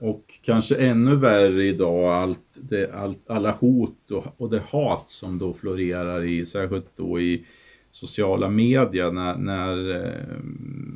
Och 0.00 0.40
kanske 0.42 0.76
ännu 0.76 1.16
värre 1.16 1.64
idag, 1.64 2.12
allt 2.14 2.58
det, 2.62 2.94
allt, 2.94 3.30
alla 3.30 3.52
hot 3.52 4.10
och, 4.10 4.24
och 4.36 4.50
det 4.50 4.62
hat 4.70 5.10
som 5.10 5.38
då 5.38 5.52
florerar 5.52 6.24
i, 6.24 6.46
särskilt 6.46 6.96
då 6.96 7.20
i 7.20 7.44
sociala 7.90 8.48
medier 8.48 9.10
när, 9.10 9.36
när 9.36 9.90
eh, 9.90 10.36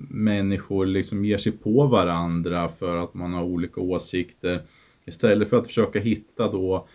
människor 0.09 0.87
liksom 0.87 1.25
ger 1.25 1.39
sig 1.39 1.53
på 1.53 1.87
varandra 1.87 2.69
för 2.69 2.97
att 2.97 3.15
man 3.15 3.35
har 3.35 3.45
olika 3.45 3.81
åsikter. 3.81 4.63
Istället 5.07 5.51
för 5.51 5.57
att 5.57 5.67
försöka 5.67 6.01
hitta 6.01 6.53
då 6.53 6.89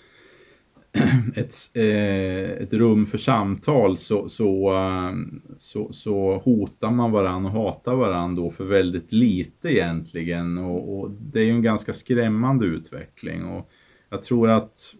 ett, 1.36 1.56
eh, 1.74 2.64
ett 2.64 2.74
rum 2.74 3.06
för 3.06 3.18
samtal 3.18 3.98
så, 3.98 4.30
så, 4.30 4.74
eh, 4.74 5.12
så, 5.58 5.94
så 5.94 6.38
hotar 6.38 6.92
man 6.92 7.12
varandra 7.12 7.52
och 7.52 7.66
hatar 7.66 7.96
varandra 7.96 8.44
då 8.44 8.50
för 8.50 8.64
väldigt 8.64 9.12
lite 9.12 9.74
egentligen. 9.74 10.58
Och, 10.58 11.00
och, 11.00 11.12
det 11.12 11.40
är 11.40 11.46
ju 11.46 11.52
en 11.52 11.62
ganska 11.62 11.94
skrämmande 11.94 12.66
utveckling. 12.66 13.46
Och 13.46 13.70
jag 14.10 14.24
tror 14.24 14.50
att 14.50 14.96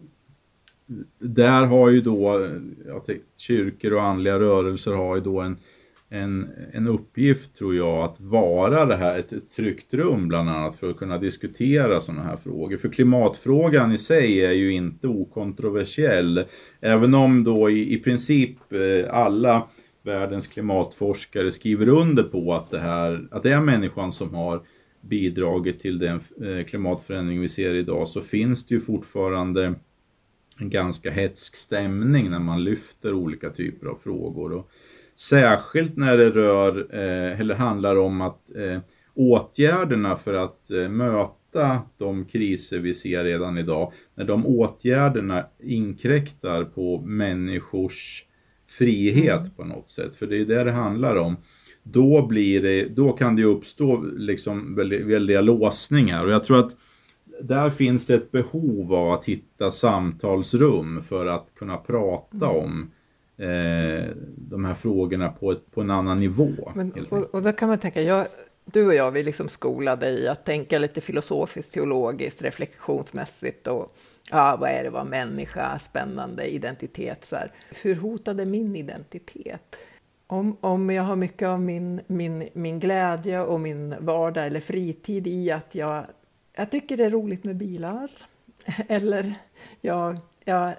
där 1.18 1.66
har 1.66 1.90
ju 1.90 2.00
då, 2.00 2.48
ja, 2.86 3.02
kyrkor 3.36 3.92
och 3.92 4.02
andliga 4.02 4.40
rörelser 4.40 4.92
har 4.92 5.16
ju 5.16 5.22
då 5.22 5.40
en, 5.40 5.56
en, 6.12 6.50
en 6.72 6.88
uppgift 6.88 7.56
tror 7.56 7.74
jag 7.74 8.04
att 8.04 8.20
vara 8.20 8.84
det 8.84 8.96
här 8.96 9.18
ett 9.18 9.50
tryggt 9.50 9.94
rum 9.94 10.28
bland 10.28 10.50
annat 10.50 10.76
för 10.76 10.90
att 10.90 10.96
kunna 10.96 11.18
diskutera 11.18 12.00
sådana 12.00 12.22
här 12.22 12.36
frågor. 12.36 12.76
För 12.76 12.88
klimatfrågan 12.88 13.92
i 13.92 13.98
sig 13.98 14.44
är 14.44 14.52
ju 14.52 14.72
inte 14.72 15.08
okontroversiell. 15.08 16.44
Även 16.80 17.14
om 17.14 17.44
då 17.44 17.70
i, 17.70 17.94
i 17.94 17.98
princip 17.98 18.72
eh, 18.72 19.14
alla 19.14 19.68
världens 20.02 20.46
klimatforskare 20.46 21.50
skriver 21.50 21.88
under 21.88 22.22
på 22.22 22.54
att 22.54 22.70
det, 22.70 22.80
här, 22.80 23.28
att 23.30 23.42
det 23.42 23.52
är 23.52 23.60
människan 23.60 24.12
som 24.12 24.34
har 24.34 24.62
bidragit 25.00 25.80
till 25.80 25.98
den 25.98 26.20
eh, 26.42 26.64
klimatförändring 26.64 27.40
vi 27.40 27.48
ser 27.48 27.74
idag 27.74 28.08
så 28.08 28.20
finns 28.20 28.66
det 28.66 28.74
ju 28.74 28.80
fortfarande 28.80 29.74
en 30.60 30.70
ganska 30.70 31.10
hetsk 31.10 31.56
stämning 31.56 32.30
när 32.30 32.38
man 32.38 32.64
lyfter 32.64 33.12
olika 33.12 33.50
typer 33.50 33.86
av 33.86 33.94
frågor. 33.94 34.52
Och 34.52 34.70
särskilt 35.20 35.96
när 35.96 36.16
det 36.16 36.30
rör, 36.30 36.86
eh, 36.90 37.40
eller 37.40 37.54
handlar 37.54 37.96
om 37.96 38.20
att 38.20 38.56
eh, 38.56 38.80
åtgärderna 39.14 40.16
för 40.16 40.34
att 40.34 40.70
möta 40.90 41.82
de 41.98 42.24
kriser 42.24 42.78
vi 42.78 42.94
ser 42.94 43.24
redan 43.24 43.58
idag, 43.58 43.92
när 44.14 44.24
de 44.24 44.46
åtgärderna 44.46 45.46
inkräktar 45.62 46.64
på 46.64 47.00
människors 47.00 48.24
frihet 48.66 49.56
på 49.56 49.64
något 49.64 49.88
sätt, 49.88 50.16
för 50.16 50.26
det 50.26 50.36
är 50.36 50.44
det 50.44 50.64
det 50.64 50.72
handlar 50.72 51.16
om 51.16 51.36
då, 51.82 52.26
blir 52.26 52.62
det, 52.62 52.88
då 52.88 53.12
kan 53.12 53.36
det 53.36 53.44
uppstå 53.44 53.96
liksom 54.02 54.74
väldiga 55.06 55.40
låsningar. 55.40 56.24
Och 56.24 56.32
jag 56.32 56.44
tror 56.44 56.58
att 56.58 56.76
där 57.42 57.70
finns 57.70 58.06
det 58.06 58.14
ett 58.14 58.30
behov 58.30 58.94
av 58.94 59.10
att 59.12 59.24
hitta 59.24 59.70
samtalsrum 59.70 61.02
för 61.02 61.26
att 61.26 61.54
kunna 61.58 61.76
prata 61.76 62.46
mm. 62.46 62.56
om 62.56 62.90
eh, 63.40 64.04
de 64.36 64.64
här 64.64 64.74
frågorna 64.74 65.28
på, 65.28 65.52
ett, 65.52 65.70
på 65.70 65.80
en 65.80 65.90
annan 65.90 66.20
nivå. 66.20 66.72
Men, 66.74 67.06
och, 67.10 67.34
och 67.34 67.42
då 67.42 67.52
kan 67.52 67.68
man 67.68 67.78
tänka, 67.78 68.02
jag, 68.02 68.26
du 68.64 68.86
och 68.86 68.94
jag, 68.94 69.10
vi 69.10 69.22
liksom 69.22 69.48
skolade 69.48 70.08
i 70.08 70.28
att 70.28 70.44
tänka 70.44 70.78
lite 70.78 71.00
filosofiskt, 71.00 71.72
teologiskt, 71.72 72.42
reflektionsmässigt 72.42 73.66
och 73.66 73.96
ja, 74.30 74.56
vad 74.60 74.70
är 74.70 74.84
det 74.84 74.90
vara 74.90 75.04
människa, 75.04 75.78
spännande 75.78 76.54
identitet 76.54 77.24
så 77.24 77.36
här. 77.36 77.52
Hur 77.82 77.94
hotade 77.94 78.46
min 78.46 78.76
identitet? 78.76 79.76
om, 80.30 80.56
om 80.60 80.90
jag 80.90 81.02
har 81.02 81.16
mycket 81.16 81.48
av 81.48 81.60
min, 81.60 82.00
min, 82.06 82.48
min 82.52 82.80
glädje 82.80 83.40
och 83.40 83.60
min 83.60 83.94
vardag 83.98 84.46
eller 84.46 84.60
fritid 84.60 85.26
i 85.26 85.50
att 85.50 85.74
jag, 85.74 86.04
jag 86.52 86.70
tycker 86.70 86.96
det 86.96 87.04
är 87.04 87.10
roligt 87.10 87.44
med 87.44 87.56
bilar 87.56 88.10
eller 88.88 89.34
jag, 89.80 90.18
jag 90.44 90.72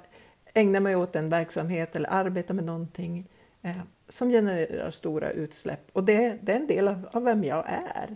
ägna 0.53 0.79
mig 0.79 0.95
åt 0.95 1.15
en 1.15 1.29
verksamhet 1.29 1.95
eller 1.95 2.09
arbeta 2.09 2.53
med 2.53 2.63
någonting 2.63 3.29
eh, 3.61 3.77
som 4.07 4.29
genererar 4.29 4.91
stora 4.91 5.31
utsläpp 5.31 5.89
och 5.93 6.03
det, 6.03 6.37
det 6.41 6.51
är 6.51 6.55
en 6.55 6.67
del 6.67 6.87
av, 6.87 7.09
av 7.11 7.23
vem 7.23 7.43
jag 7.43 7.65
är. 7.67 8.15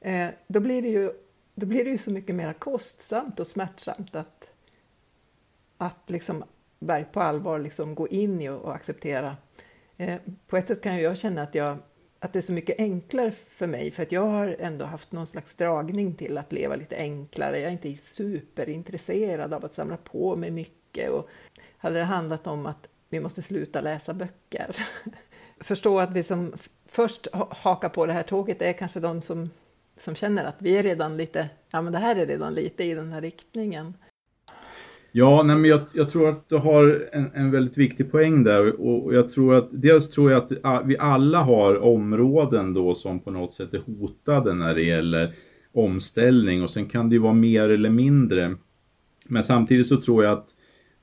Eh, 0.00 0.34
då, 0.46 0.60
blir 0.60 0.82
det 0.82 0.88
ju, 0.88 1.12
då 1.54 1.66
blir 1.66 1.84
det 1.84 1.90
ju 1.90 1.98
så 1.98 2.10
mycket 2.10 2.34
mer 2.34 2.52
kostsamt 2.52 3.40
och 3.40 3.46
smärtsamt 3.46 4.14
att, 4.14 4.50
att 5.76 6.10
liksom 6.10 6.44
på 7.12 7.20
allvar 7.20 7.58
liksom 7.58 7.94
gå 7.94 8.08
in 8.08 8.40
i 8.40 8.48
och, 8.48 8.60
och 8.60 8.74
acceptera 8.74 9.36
Eh, 10.02 10.20
på 10.46 10.56
ett 10.56 10.68
sätt 10.68 10.82
kan 10.82 10.98
jag 10.98 11.18
känna 11.18 11.42
att, 11.42 11.54
jag, 11.54 11.78
att 12.22 12.32
det 12.32 12.38
är 12.38 12.40
så 12.40 12.52
mycket 12.52 12.78
enklare 12.78 13.30
för 13.30 13.66
mig 13.66 13.90
för 13.90 14.02
att 14.02 14.12
jag 14.12 14.26
har 14.26 14.56
ändå 14.58 14.84
haft 14.84 15.12
någon 15.12 15.26
slags 15.26 15.54
dragning 15.54 16.14
till 16.14 16.38
att 16.38 16.52
leva 16.52 16.76
lite 16.76 16.96
enklare. 16.96 17.58
Jag 17.58 17.68
är 17.68 17.72
inte 17.72 17.96
superintresserad 17.96 19.54
av 19.54 19.64
att 19.64 19.74
samla 19.74 19.96
på 19.96 20.36
mig 20.36 20.50
mycket. 20.50 21.10
Och 21.10 21.28
hade 21.78 21.98
det 21.98 22.04
handlat 22.04 22.46
om 22.46 22.66
att 22.66 22.88
vi 23.08 23.20
måste 23.20 23.42
sluta 23.42 23.80
läsa 23.80 24.14
böcker. 24.14 24.76
Förstå 25.60 25.98
att 25.98 26.12
vi 26.12 26.22
som 26.22 26.52
först 26.86 27.28
hakar 27.50 27.88
på 27.88 28.06
det 28.06 28.12
här 28.12 28.22
tåget 28.22 28.62
är 28.62 28.72
kanske 28.72 29.00
de 29.00 29.22
som, 29.22 29.50
som 30.00 30.14
känner 30.14 30.44
att 30.44 30.56
vi 30.62 30.76
är 30.76 30.82
redan 30.82 31.16
lite, 31.16 31.48
ja 31.70 31.82
men 31.82 31.92
det 31.92 31.98
här 31.98 32.16
är 32.16 32.26
redan 32.26 32.54
lite 32.54 32.84
i 32.84 32.94
den 32.94 33.12
här 33.12 33.20
riktningen. 33.20 33.94
Ja, 35.14 35.42
nej, 35.42 35.56
men 35.56 35.70
jag, 35.70 35.80
jag, 35.92 36.10
tror 36.10 36.28
att 36.28 36.48
du 36.48 36.56
har 36.56 37.08
en, 37.12 37.30
en, 37.34 37.50
väldigt 37.50 37.78
viktig 37.78 38.10
poäng 38.10 38.44
där 38.44 38.80
och 38.80 39.14
jag 39.14 39.30
tror 39.30 39.54
att 39.54 39.68
dels 39.72 40.10
tror 40.10 40.32
jag 40.32 40.42
att 40.62 40.86
vi 40.86 40.98
alla 40.98 41.38
har 41.38 41.76
områden 41.76 42.74
då 42.74 42.94
som 42.94 43.20
på 43.20 43.30
något 43.30 43.54
sätt 43.54 43.74
är 43.74 43.78
hotade 43.78 44.54
när 44.54 44.74
det 44.74 44.82
gäller 44.82 45.30
omställning 45.72 46.62
och 46.62 46.70
sen 46.70 46.88
kan 46.88 47.08
det 47.08 47.14
ju 47.14 47.20
vara 47.20 47.32
mer 47.32 47.68
eller 47.68 47.90
mindre. 47.90 48.54
Men 49.28 49.44
samtidigt 49.44 49.86
så 49.86 50.00
tror 50.00 50.24
jag 50.24 50.32
att 50.32 50.48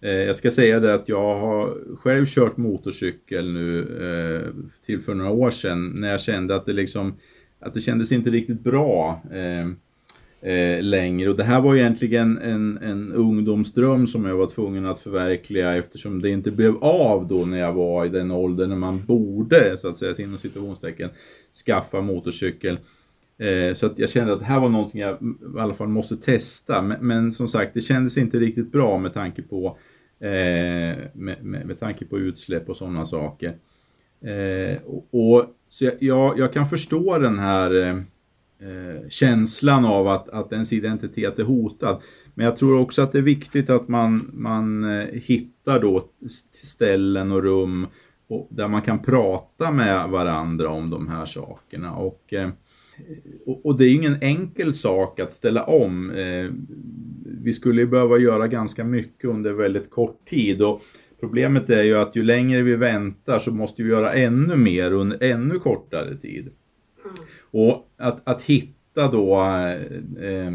eh, 0.01 0.11
jag 0.11 0.35
ska 0.35 0.51
säga 0.51 0.79
det 0.79 0.93
att 0.93 1.09
jag 1.09 1.39
har 1.39 1.95
själv 1.95 2.25
kört 2.25 2.57
motorcykel 2.57 3.53
nu 3.53 3.79
eh, 3.81 4.65
till 4.85 4.99
för 4.99 5.13
några 5.13 5.31
år 5.31 5.51
sedan 5.51 5.91
när 5.95 6.11
jag 6.11 6.21
kände 6.21 6.55
att 6.55 6.65
det 6.65 6.73
liksom 6.73 7.13
att 7.61 7.73
det 7.73 7.81
kändes 7.81 8.11
inte 8.11 8.29
riktigt 8.29 8.63
bra. 8.63 9.23
Eh, 9.31 9.69
eh, 10.41 10.81
längre. 10.81 11.29
Och 11.29 11.35
det 11.35 11.43
här 11.43 11.61
var 11.61 11.75
egentligen 11.75 12.37
en, 12.37 12.77
en 12.77 13.13
ungdomsdröm 13.13 14.07
som 14.07 14.25
jag 14.25 14.37
var 14.37 14.47
tvungen 14.47 14.85
att 14.85 14.99
förverkliga 14.99 15.75
eftersom 15.75 16.21
det 16.21 16.29
inte 16.29 16.51
blev 16.51 16.77
av 16.83 17.27
då 17.27 17.45
när 17.45 17.59
jag 17.59 17.73
var 17.73 18.05
i 18.05 18.09
den 18.09 18.31
åldern 18.31 18.69
när 18.69 18.75
man 18.75 19.05
borde, 19.05 19.77
så 19.77 19.87
att 19.87 19.97
säga, 19.97 20.15
inom 20.19 20.37
situationstecken, 20.37 21.09
skaffa 21.65 22.01
motorcykel. 22.01 22.79
Eh, 23.39 23.73
så 23.73 23.85
att 23.85 23.99
jag 23.99 24.09
kände 24.09 24.33
att 24.33 24.39
det 24.39 24.45
här 24.45 24.59
var 24.59 24.69
någonting 24.69 25.01
jag 25.01 25.17
i 25.55 25.59
alla 25.59 25.73
fall 25.73 25.87
måste 25.87 26.17
testa. 26.17 26.81
Men, 26.81 27.07
men 27.07 27.31
som 27.31 27.47
sagt, 27.47 27.73
det 27.73 27.81
kändes 27.81 28.17
inte 28.17 28.39
riktigt 28.39 28.71
bra 28.71 28.97
med 28.97 29.13
tanke 29.13 29.41
på, 29.41 29.77
eh, 30.19 30.29
med, 31.13 31.37
med, 31.43 31.65
med, 31.65 31.79
tanke 31.79 32.05
på 32.05 32.19
utsläpp 32.19 32.69
och 32.69 32.77
sådana 32.77 33.05
saker. 33.05 33.55
Eh, 34.21 34.77
och, 34.85 35.07
och, 35.11 35.45
så 35.69 35.85
jag, 35.85 35.93
jag, 35.99 36.39
jag, 36.39 36.53
kan 36.53 36.67
förstå 36.67 37.19
den 37.19 37.39
här 37.39 37.87
eh, 37.87 37.95
eh, 38.61 39.09
känslan 39.09 39.85
av 39.85 40.07
att, 40.07 40.29
att 40.29 40.53
ens 40.53 40.73
identitet 40.73 41.39
är 41.39 41.43
hotad. 41.43 42.01
Men 42.33 42.45
jag 42.45 42.57
tror 42.57 42.79
också 42.79 43.01
att 43.01 43.11
det 43.11 43.17
är 43.17 43.23
viktigt 43.23 43.69
att 43.69 43.87
man, 43.87 44.29
man 44.33 44.83
eh, 44.83 45.05
hittar 45.13 45.79
då 45.79 46.09
ställen 46.51 47.31
och 47.31 47.43
rum 47.43 47.87
och, 48.27 48.47
där 48.51 48.67
man 48.67 48.81
kan 48.81 48.99
prata 48.99 49.71
med 49.71 50.09
varandra 50.09 50.69
om 50.69 50.89
de 50.89 51.07
här 51.07 51.25
sakerna. 51.25 51.95
Och, 51.95 52.33
eh, 52.33 52.49
och, 53.45 53.65
och 53.65 53.77
det 53.77 53.85
är 53.85 53.93
ingen 53.93 54.17
enkel 54.21 54.73
sak 54.73 55.19
att 55.19 55.33
ställa 55.33 55.63
om. 55.63 56.11
Eh, 56.11 56.49
vi 57.25 57.53
skulle 57.53 57.85
behöva 57.85 58.17
göra 58.17 58.47
ganska 58.47 58.83
mycket 58.83 59.29
under 59.29 59.53
väldigt 59.53 59.89
kort 59.89 60.27
tid. 60.27 60.61
Och 60.61 60.81
Problemet 61.19 61.69
är 61.69 61.83
ju 61.83 61.95
att 61.97 62.15
ju 62.15 62.23
längre 62.23 62.61
vi 62.61 62.75
väntar 62.75 63.39
så 63.39 63.51
måste 63.51 63.83
vi 63.83 63.89
göra 63.89 64.13
ännu 64.13 64.55
mer 64.55 64.91
under 64.91 65.23
ännu 65.23 65.59
kortare 65.59 66.17
tid. 66.17 66.41
Mm. 66.41 67.17
Och 67.51 67.93
att, 67.97 68.27
att 68.29 68.41
hitta 68.41 69.11
då 69.11 69.39
eh, 70.21 70.51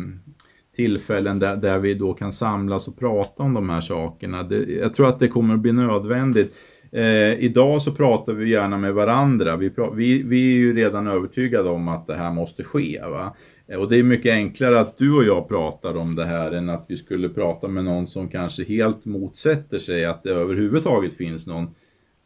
tillfällen 0.76 1.38
där, 1.38 1.56
där 1.56 1.78
vi 1.78 1.94
då 1.94 2.14
kan 2.14 2.32
samlas 2.32 2.88
och 2.88 2.98
prata 2.98 3.42
om 3.42 3.54
de 3.54 3.70
här 3.70 3.80
sakerna. 3.80 4.42
Det, 4.42 4.56
jag 4.56 4.94
tror 4.94 5.08
att 5.08 5.18
det 5.18 5.28
kommer 5.28 5.54
att 5.54 5.60
bli 5.60 5.72
nödvändigt. 5.72 6.54
Eh, 6.92 7.44
idag 7.44 7.82
så 7.82 7.92
pratar 7.92 8.32
vi 8.32 8.50
gärna 8.50 8.78
med 8.78 8.94
varandra. 8.94 9.56
Vi, 9.56 9.72
vi, 9.94 10.22
vi 10.22 10.54
är 10.54 10.58
ju 10.58 10.74
redan 10.74 11.06
övertygade 11.06 11.68
om 11.68 11.88
att 11.88 12.06
det 12.06 12.14
här 12.14 12.32
måste 12.32 12.64
ske. 12.64 13.00
Va? 13.02 13.36
Eh, 13.68 13.78
och 13.78 13.88
det 13.88 13.98
är 13.98 14.02
mycket 14.02 14.32
enklare 14.32 14.80
att 14.80 14.98
du 14.98 15.16
och 15.16 15.24
jag 15.24 15.48
pratar 15.48 15.96
om 15.96 16.14
det 16.14 16.24
här 16.24 16.52
än 16.52 16.68
att 16.68 16.86
vi 16.88 16.96
skulle 16.96 17.28
prata 17.28 17.68
med 17.68 17.84
någon 17.84 18.06
som 18.06 18.28
kanske 18.28 18.64
helt 18.64 19.06
motsätter 19.06 19.78
sig 19.78 20.04
att 20.04 20.22
det 20.22 20.30
överhuvudtaget 20.30 21.16
finns 21.16 21.46
någon 21.46 21.74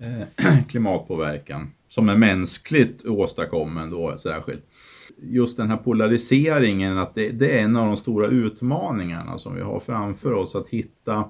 eh, 0.00 0.58
klimatpåverkan 0.68 1.70
som 1.88 2.08
är 2.08 2.16
mänskligt 2.16 3.06
åstadkommen 3.06 3.90
då 3.90 4.16
särskilt. 4.16 4.64
Just 5.22 5.56
den 5.56 5.70
här 5.70 5.76
polariseringen, 5.76 6.98
att 6.98 7.14
det, 7.14 7.28
det, 7.30 7.58
är 7.58 7.64
en 7.64 7.76
av 7.76 7.86
de 7.86 7.96
stora 7.96 8.26
utmaningarna 8.26 9.38
som 9.38 9.54
vi 9.54 9.60
har 9.60 9.80
framför 9.80 10.32
oss, 10.32 10.56
att 10.56 10.68
hitta 10.68 11.24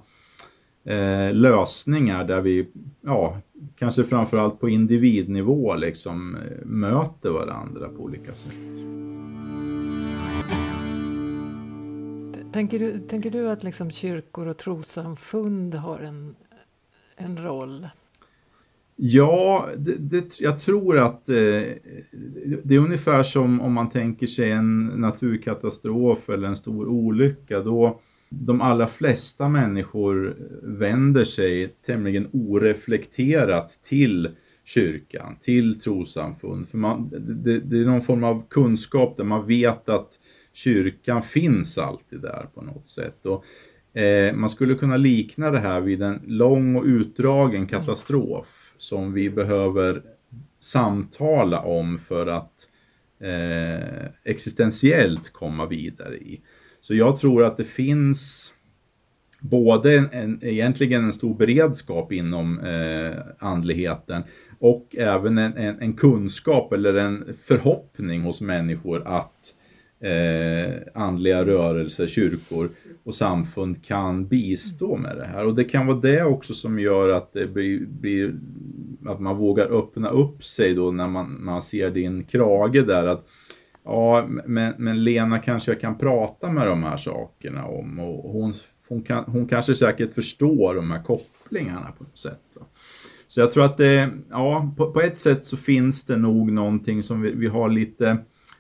eh, 0.85 1.33
lösningar 1.33 2.25
där 2.25 2.41
vi, 2.41 2.69
ja, 3.01 3.41
kanske 3.79 4.05
framförallt 4.05 4.61
på 4.61 4.69
individnivå 4.69 5.75
liksom 5.75 6.35
eh, 6.35 6.67
möter 6.67 7.31
varandra 7.31 7.89
på 7.89 8.03
olika 8.03 8.35
sätt. 8.35 8.83
Tänker 12.53 12.79
du, 12.79 12.99
tänker 12.99 13.31
du 13.31 13.51
att 13.51 13.65
liksom 13.65 13.91
kyrkor 13.91 14.47
och 14.47 14.59
trossamfund 14.59 15.75
har 15.75 15.99
en, 15.99 16.37
en 17.17 17.45
roll 17.45 17.89
Ja, 19.01 19.69
det, 19.77 19.95
det, 19.95 20.41
jag 20.41 20.61
tror 20.61 20.99
att 20.99 21.29
eh, 21.29 21.37
det 22.65 22.75
är 22.75 22.79
ungefär 22.79 23.23
som 23.23 23.61
om 23.61 23.73
man 23.73 23.91
tänker 23.91 24.27
sig 24.27 24.51
en 24.51 24.87
naturkatastrof 24.87 26.29
eller 26.29 26.49
en 26.49 26.57
stor 26.57 26.89
olycka. 26.89 27.61
Då 27.61 28.01
de 28.31 28.61
allra 28.61 28.87
flesta 28.87 29.49
människor 29.49 30.37
vänder 30.63 31.25
sig 31.25 31.69
tämligen 31.87 32.29
oreflekterat 32.33 33.79
till 33.83 34.29
kyrkan, 34.65 35.37
till 35.41 35.81
trossamfund. 35.81 36.69
För 36.69 36.79
man, 36.79 37.09
det, 37.45 37.61
det, 37.61 37.79
är 37.79 37.85
någon 37.85 38.03
form 38.03 38.25
av 38.25 38.49
kunskap 38.49 39.17
där 39.17 39.25
man 39.25 39.47
vet 39.47 39.89
att 39.89 40.19
kyrkan 40.53 41.23
finns 41.23 41.79
alltid 41.79 42.21
där 42.21 42.47
på 42.55 42.63
något 42.63 42.89
sätt. 42.89 43.27
Och, 43.27 43.45
eh, 44.01 44.35
man 44.35 44.49
skulle 44.49 44.75
kunna 44.75 44.97
likna 44.97 45.51
det 45.51 45.59
här 45.59 45.81
vid 45.81 46.03
en 46.03 46.21
lång 46.27 46.77
och 46.77 46.85
utdragen 46.85 47.67
katastrof 47.67 48.68
som 48.79 49.13
vi 49.13 49.31
behöver 49.31 50.03
samtala 50.61 51.61
om 51.61 51.99
för 51.99 52.27
att 52.27 52.69
eh, 53.21 54.09
existentiellt 54.25 55.33
komma 55.33 55.67
vidare 55.67 56.17
i. 56.17 56.41
Så 56.81 56.95
jag 56.95 57.19
tror 57.19 57.45
att 57.45 57.57
det 57.57 57.65
finns 57.65 58.55
både 59.41 59.99
en, 59.99 60.09
en, 60.13 60.39
egentligen 60.43 61.05
en 61.05 61.13
stor 61.13 61.35
beredskap 61.35 62.13
inom 62.13 62.61
eh, 62.61 63.17
andligheten 63.39 64.23
och 64.59 64.97
även 64.99 65.39
en, 65.39 65.57
en, 65.57 65.81
en, 65.81 65.93
kunskap 65.93 66.73
eller 66.73 66.95
en 66.95 67.35
förhoppning 67.47 68.21
hos 68.21 68.41
människor 68.41 69.03
att 69.07 69.55
eh, 70.01 71.03
andliga 71.03 71.45
rörelser, 71.45 72.07
kyrkor 72.07 72.71
och 73.05 73.15
samfund 73.15 73.85
kan 73.85 74.27
bistå 74.27 74.97
med 74.97 75.17
det 75.17 75.25
här. 75.25 75.47
Och 75.47 75.55
det 75.55 75.65
kan 75.65 75.87
vara 75.87 76.01
det 76.01 76.23
också 76.23 76.55
som 76.55 76.79
gör 76.79 77.09
att 77.09 77.33
det 77.33 77.47
blir, 77.47 77.87
blir 77.87 78.35
att 79.07 79.21
man 79.21 79.37
vågar 79.37 79.79
öppna 79.79 80.09
upp 80.09 80.45
sig 80.45 80.75
då 80.75 80.91
när 80.91 81.09
man, 81.09 81.45
man 81.45 81.63
ser 81.63 81.91
din 81.91 82.25
krage 82.25 82.87
där. 82.87 83.07
att 83.07 83.27
Ja, 83.85 84.27
men, 84.47 84.75
men 84.79 85.05
Lena 85.05 85.39
kanske 85.39 85.71
jag 85.71 85.81
kan 85.81 85.99
prata 85.99 86.51
med 86.51 86.67
de 86.67 86.83
här 86.83 86.97
sakerna 86.97 87.67
om 87.67 87.99
och 87.99 88.33
hon, 88.33 88.53
hon, 88.89 89.03
kan, 89.03 89.25
hon 89.25 89.47
kanske 89.47 89.75
säkert 89.75 90.13
förstår 90.13 90.75
de 90.75 90.91
här 90.91 91.03
kopplingarna 91.03 91.93
på 91.99 92.05
något 92.05 92.19
sätt. 92.19 92.43
Va? 92.55 92.67
Så 93.29 93.41
jag 93.41 93.53
tror 93.53 93.65
att 93.65 93.77
det, 93.77 94.11
ja, 94.31 94.75
på, 94.77 94.93
på, 94.93 95.01
ett 95.01 95.19
sätt 95.19 95.45
så 95.45 95.57
finns 95.57 96.05
det 96.05 96.17
nog 96.17 96.53
någonting 96.53 97.03
som 97.03 97.21
vi, 97.21 97.33
vi 97.33 97.47
har 97.47 97.69
lite 97.69 98.17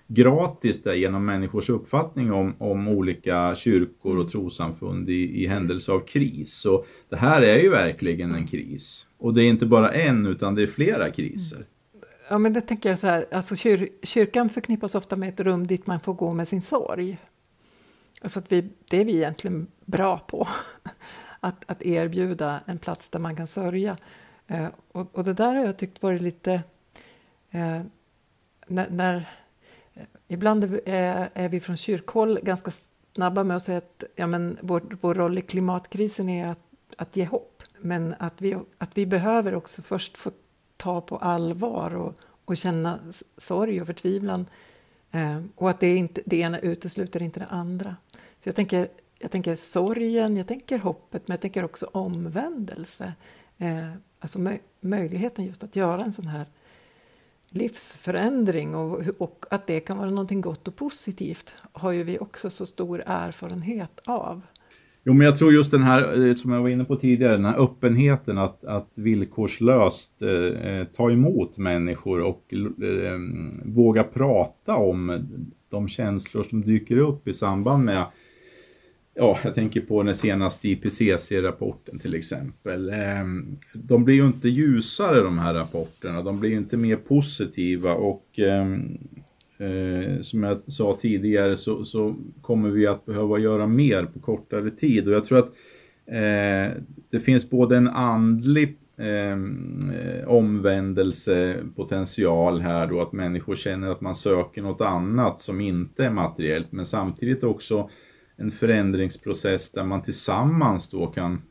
gratis 0.09 0.83
där 0.83 0.94
genom 0.94 1.25
människors 1.27 1.71
uppfattning 1.71 2.33
om, 2.33 2.55
om 2.59 2.88
olika 2.88 3.55
kyrkor 3.57 4.18
och 4.18 4.31
trosamfund 4.31 5.11
i, 5.11 5.42
i 5.44 5.47
händelse 5.47 5.92
av 5.92 6.01
kris. 6.01 6.53
Så 6.53 6.85
det 7.09 7.16
här 7.16 7.42
är 7.42 7.59
ju 7.59 7.68
verkligen 7.68 8.35
en 8.35 8.47
kris. 8.47 9.07
Och 9.18 9.35
det 9.35 9.42
är 9.42 9.49
inte 9.49 9.66
bara 9.66 9.92
en 9.92 10.27
utan 10.27 10.55
det 10.55 10.62
är 10.62 10.66
flera 10.66 11.11
kriser. 11.11 11.64
Ja 12.29 12.38
men 12.38 12.53
det 12.53 12.61
tänker 12.61 12.88
jag 12.88 12.99
så 12.99 13.07
här, 13.07 13.27
alltså 13.33 13.57
kyr, 13.57 13.88
kyrkan 14.03 14.49
förknippas 14.49 14.94
ofta 14.94 15.16
med 15.16 15.29
ett 15.29 15.40
rum 15.40 15.66
dit 15.66 15.87
man 15.87 16.01
får 16.01 16.14
gå 16.14 16.33
med 16.33 16.49
sin 16.49 16.62
sorg. 16.62 17.18
Alltså 18.21 18.38
att 18.38 18.53
vi, 18.53 18.68
det 18.90 19.01
är 19.01 19.05
vi 19.05 19.16
egentligen 19.16 19.66
bra 19.85 20.18
på. 20.18 20.49
Att, 21.40 21.64
att 21.66 21.83
erbjuda 21.83 22.61
en 22.66 22.79
plats 22.79 23.11
där 23.11 23.18
man 23.18 23.37
kan 23.37 23.47
sörja. 23.47 23.97
Eh, 24.47 24.66
och, 24.92 25.18
och, 25.18 25.25
det 25.25 25.33
där 25.33 25.55
har 25.55 25.64
jag 25.64 25.79
tyckt 25.79 26.03
varit 26.03 26.23
lite... 26.23 26.53
Eh, 27.51 27.81
när, 28.66 28.90
när 28.90 29.29
Ibland 30.28 30.64
eh, 30.64 30.70
är, 31.34 31.48
vi 31.48 31.60
från 31.60 31.76
kyrkhåll 31.76 32.40
ganska 32.42 32.70
snabba 33.14 33.44
med 33.44 33.56
att 33.56 33.64
säga 33.64 33.78
att 33.78 34.04
ja, 34.16 34.26
men 34.26 34.58
vår, 34.60 34.82
vår 35.00 35.14
roll 35.14 35.38
i 35.38 35.42
klimatkrisen 35.42 36.28
är 36.28 36.46
att, 36.46 36.60
att 36.96 37.16
ge 37.16 37.24
hopp. 37.24 37.62
Men 37.78 38.14
att 38.18 38.42
vi, 38.42 38.56
att 38.78 38.98
vi 38.98 39.06
behöver 39.06 39.54
också 39.54 39.82
först 39.82 40.16
få 40.16 40.30
ta 40.76 41.00
på 41.00 41.16
allvar 41.16 41.94
och, 41.94 42.14
och 42.44 42.56
känna 42.56 42.98
sorg 43.36 43.80
och 43.80 43.86
förtvivlan. 43.86 44.46
Eh, 45.10 45.42
och 45.54 45.70
att 45.70 45.80
det, 45.80 45.96
inte, 45.96 46.22
det 46.26 46.36
ena 46.36 46.58
utesluter 46.58 47.22
inte 47.22 47.40
det 47.40 47.46
andra. 47.46 47.96
Så 48.12 48.48
jag 48.48 48.54
tänker, 48.54 48.88
jag 49.18 49.30
tänker 49.30 49.56
sorgen, 49.56 50.36
jag 50.36 50.46
tänker 50.46 50.78
hoppet, 50.78 51.28
men 51.28 51.34
jag 51.34 51.40
tänker 51.40 51.64
också 51.64 51.90
omvändelse. 51.92 53.12
Eh, 53.58 53.92
alltså 54.18 54.38
möj, 54.38 54.62
möjligheten 54.80 55.44
just 55.44 55.64
att 55.64 55.76
göra 55.76 56.04
en 56.04 56.12
sån 56.12 56.26
här 56.26 56.46
livsförändring 57.50 58.74
och, 58.74 59.02
och 59.18 59.44
att 59.50 59.66
det 59.66 59.80
kan 59.80 59.98
vara 59.98 60.11
någonting 60.11 60.40
gott 60.40 60.68
och 60.68 60.76
positivt 60.76 61.54
har 61.72 61.92
ju 61.92 62.02
vi 62.02 62.18
också 62.18 62.50
så 62.50 62.66
stor 62.66 63.02
erfarenhet 63.06 64.00
av. 64.04 64.40
Jo, 65.04 65.12
men 65.12 65.26
jag 65.26 65.38
tror 65.38 65.52
just 65.52 65.70
den 65.70 65.82
här, 65.82 66.28
eh, 66.28 66.34
som 66.34 66.52
jag 66.52 66.62
var 66.62 66.68
inne 66.68 66.84
på 66.84 66.96
tidigare, 66.96 67.32
den 67.32 67.44
här 67.44 67.58
öppenheten 67.58 68.38
att, 68.38 68.64
att 68.64 68.90
villkorslöst 68.94 70.22
eh, 70.22 70.30
eh 70.30 70.84
ta 70.84 71.11
emot 71.11 71.58
människor 71.58 72.20
och 72.20 72.44
eh, 72.52 72.88
eh, 72.88 73.18
våga 73.64 74.04
prata 74.04 74.76
om 74.76 75.26
de 75.70 75.88
känslor 75.88 76.42
som 76.42 76.62
dyker 76.62 76.96
upp 76.96 77.28
i 77.28 77.32
samband 77.32 77.84
med 77.84 78.04
Ja, 79.20 79.38
jag 79.44 79.54
tänker 79.54 79.81
på 79.81 80.02
den 80.02 80.14
senaste 80.14 80.68
IPCC-rapporten 80.68 81.98
till 81.98 82.14
exempel. 82.14 82.88
Ehm, 82.88 83.57
de 83.72 84.04
blir 84.04 84.14
ju 84.14 84.26
inte 84.26 84.48
ljusare 84.48 85.20
de 85.20 85.38
här 85.38 85.54
rapporterna, 85.54 86.22
de 86.22 86.40
blir 86.40 86.57
inte 86.57 86.76
mer 86.76 86.96
positiva 86.96 87.94
och 87.94 88.38
ehm, 88.38 88.98
eh, 89.59 90.20
som 90.20 90.42
jag 90.42 90.72
sa 90.72 90.96
tidigare 91.00 91.57
så, 91.57 91.85
så, 91.85 92.16
kommer 92.40 92.70
vi 92.70 92.87
att 92.87 93.07
behöva 93.07 93.38
göra 93.38 93.66
mer 93.66 94.04
på 94.04 94.20
kortare 94.20 94.70
tid 94.70 95.09
och 95.09 95.14
jag 95.14 95.24
tror 95.24 95.38
att 95.38 95.52
eh, 96.07 96.68
det 97.11 97.20
finns 97.20 97.50
både 97.50 97.76
en 97.76 97.88
andlig 97.88 98.76
ehm, 98.98 99.90
eh, 99.90 100.28
omvändelsepotential 100.28 102.61
här 102.61 102.87
då 102.87 103.02
att 103.02 103.12
människor 103.12 103.54
känner 103.54 103.90
att 103.90 104.00
man 104.00 104.14
söker 104.14 104.62
något 104.62 104.81
annat 104.81 105.40
som 105.40 105.61
inte 105.61 106.04
är 106.04 106.11
materiellt 106.11 106.72
men 106.72 106.87
samtidigt 106.87 107.44
också 107.44 107.90
en 108.38 108.51
förändringsprocess 108.51 109.70
där 109.70 109.85
man 109.85 110.03
tillsammans 110.03 110.88
då 110.88 111.07
kan, 111.07 111.42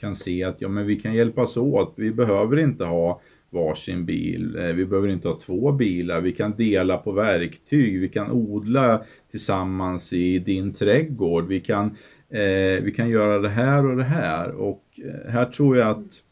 kan 0.00 0.14
se 0.14 0.44
att 0.44 0.60
ja, 0.60 0.68
men 0.68 0.86
vi 0.86 1.00
kan 1.00 1.14
hjälpas 1.14 1.56
åt. 1.56 1.94
Vi 1.96 2.12
behöver 2.12 2.58
inte 2.58 2.84
ha 2.84 3.20
varsin 3.50 4.06
bil, 4.06 4.56
eh, 4.56 4.72
vi 4.72 4.86
behöver 4.86 5.08
inte 5.08 5.28
ha 5.28 5.38
två 5.38 5.72
bilar, 5.72 6.20
vi 6.20 6.32
kan 6.32 6.56
dela 6.56 6.96
på 6.96 7.12
verktyg, 7.12 8.00
vi 8.00 8.08
kan 8.08 8.30
odla 8.30 9.02
tillsammans 9.30 10.12
i 10.12 10.38
din 10.38 10.72
trädgård, 10.72 11.46
vi 11.46 11.60
kan, 11.60 11.86
eh, 12.30 12.82
vi 12.82 12.92
kan 12.96 13.10
göra 13.10 13.38
det 13.38 13.48
här 13.48 13.86
och 13.86 13.96
det 13.96 14.04
här. 14.04 14.50
Och 14.50 14.82
eh, 15.04 15.30
här 15.32 15.44
tror 15.44 15.76
jag 15.76 15.88
att 15.88 16.22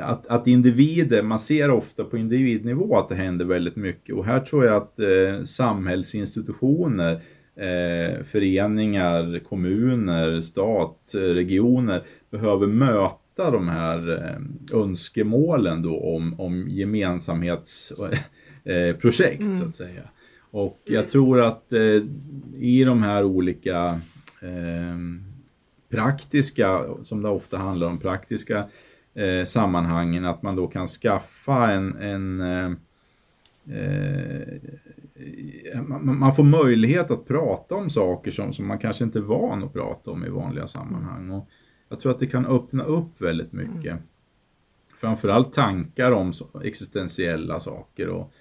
att, 0.00 0.26
att 0.26 0.46
individer, 0.46 1.22
man 1.22 1.38
ser 1.38 1.70
ofta 1.70 2.04
på 2.04 2.18
individnivå 2.18 2.96
att 2.96 3.08
det 3.08 3.14
händer 3.14 3.44
väldigt 3.44 3.76
mycket 3.76 4.14
och 4.14 4.24
här 4.24 4.40
tror 4.40 4.64
jag 4.64 4.76
att 4.76 4.98
eh, 4.98 5.42
samhällsinstitutioner 5.44 7.20
eh, 7.56 8.22
föreningar, 8.24 9.38
kommuner, 9.38 10.40
stat, 10.40 11.12
regioner 11.14 12.02
behöver 12.30 12.66
möta 12.66 13.50
de 13.50 13.68
här 13.68 14.12
eh, 14.12 14.36
önskemålen 14.80 15.82
då 15.82 16.00
om, 16.00 16.40
om 16.40 16.68
gemensamhetsprojekt 16.68 19.40
mm. 19.40 19.54
så 19.54 19.64
att 19.64 19.76
säga. 19.76 20.02
Och 20.50 20.80
jag 20.84 21.08
tror 21.08 21.40
att 21.40 21.72
eh, 21.72 22.02
i 22.58 22.84
de 22.84 23.02
här 23.02 23.24
olika 23.24 24.00
eh, 24.42 24.96
praktiska, 25.88 26.84
som 27.02 27.22
det 27.22 27.28
ofta 27.28 27.58
handlar 27.58 27.86
om, 27.86 27.98
praktiska 27.98 28.68
eh, 29.14 29.44
sammanhangen, 29.44 30.24
att 30.24 30.42
man 30.42 30.56
då 30.56 30.66
kan 30.66 30.86
skaffa 30.86 31.72
en, 31.72 31.96
en 31.96 32.40
eh, 32.40 32.70
eh 33.78 34.60
man 36.00 36.34
får 36.34 36.44
möjlighet 36.44 37.10
att 37.10 37.26
prata 37.26 37.74
om 37.74 37.90
saker 37.90 38.30
som, 38.30 38.52
som 38.52 38.66
man 38.66 38.78
kanske 38.78 39.04
inte 39.04 39.18
är 39.18 39.22
van 39.22 39.64
att 39.64 39.72
prata 39.72 40.10
om 40.10 40.24
i 40.24 40.28
vanliga 40.28 40.66
sammanhang. 40.66 41.30
Och 41.30 41.48
jag 41.88 42.00
tror 42.00 42.12
att 42.12 42.18
det 42.18 42.26
kan 42.26 42.46
öppna 42.46 42.84
upp 42.84 43.20
väldigt 43.20 43.52
mycket. 43.52 43.92
Mm. 43.92 44.02
Framförallt 44.96 45.52
tankar 45.52 46.12
om 46.12 46.32
existentiella 46.64 47.60
saker 47.60 48.08
och 48.08 48.32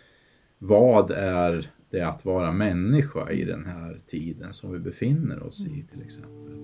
vad 0.58 1.12
är 1.12 1.70
det 1.90 2.02
att 2.02 2.26
vara 2.26 2.52
människa 2.52 3.32
i 3.32 3.44
den 3.44 3.66
här 3.66 4.02
tiden 4.06 4.54
som 4.54 4.72
vi 4.72 4.80
befinner 4.80 5.44
oss 5.44 5.66
i 5.66 5.86
till 5.92 6.02
exempel. 6.02 6.56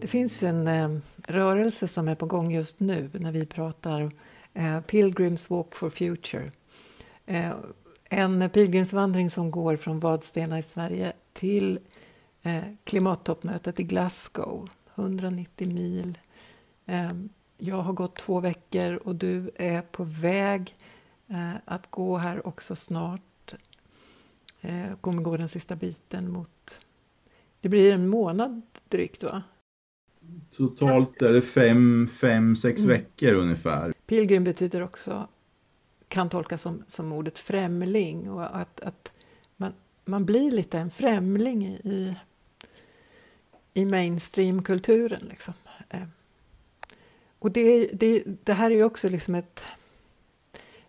Det 0.00 0.06
finns 0.06 0.42
ju 0.42 0.48
en 0.48 0.68
eh, 0.68 1.00
rörelse 1.26 1.88
som 1.88 2.08
är 2.08 2.14
på 2.14 2.26
gång 2.26 2.52
just 2.52 2.80
nu 2.80 3.10
när 3.12 3.32
vi 3.32 3.46
pratar 3.46 4.12
eh, 4.54 4.80
Pilgrims 4.80 5.50
Walk 5.50 5.74
for 5.74 5.90
Future. 5.90 6.50
Eh, 7.26 7.52
en 8.04 8.50
pilgrimsvandring 8.50 9.30
som 9.30 9.50
går 9.50 9.76
från 9.76 10.00
Vadstena 10.00 10.58
i 10.58 10.62
Sverige 10.62 11.12
till 11.32 11.78
eh, 12.42 12.64
klimattoppmötet 12.84 13.80
i 13.80 13.82
Glasgow, 13.82 14.68
190 14.94 15.68
mil. 15.68 16.18
Eh, 16.86 17.10
jag 17.58 17.76
har 17.76 17.92
gått 17.92 18.16
två 18.16 18.40
veckor 18.40 18.94
och 18.94 19.14
du 19.14 19.50
är 19.54 19.82
på 19.82 20.04
väg 20.04 20.76
eh, 21.28 21.54
att 21.64 21.90
gå 21.90 22.16
här 22.16 22.46
också 22.46 22.76
snart. 22.76 23.54
Eh, 24.60 24.96
kommer 25.00 25.22
gå 25.22 25.36
den 25.36 25.48
sista 25.48 25.76
biten 25.76 26.30
mot... 26.32 26.80
Det 27.60 27.68
blir 27.68 27.92
en 27.92 28.08
månad 28.08 28.62
drygt, 28.88 29.22
va? 29.22 29.42
Totalt 30.56 31.22
är 31.22 31.32
det 31.32 31.42
fem, 31.42 32.06
fem 32.06 32.56
sex 32.56 32.82
mm. 32.82 32.96
veckor 32.96 33.34
ungefär. 33.34 33.94
Pilgrim 34.06 34.44
betyder 34.44 34.82
också, 34.82 35.28
kan 36.08 36.28
tolkas 36.28 36.62
som, 36.62 36.84
som 36.88 37.12
ordet 37.12 37.38
främling 37.38 38.30
och 38.30 38.56
att, 38.56 38.80
att 38.80 39.12
man, 39.56 39.72
man 40.04 40.24
blir 40.24 40.50
lite 40.50 40.78
en 40.78 40.90
främling 40.90 41.66
i, 41.66 42.14
i 43.74 43.84
mainstreamkulturen. 43.84 45.26
Liksom. 45.30 45.54
Eh, 45.88 46.02
och 47.38 47.52
det, 47.52 47.86
det, 47.86 48.22
det 48.44 48.52
här 48.52 48.70
är 48.70 48.74
ju 48.74 48.84
också 48.84 49.08
liksom 49.08 49.34
ett 49.34 49.60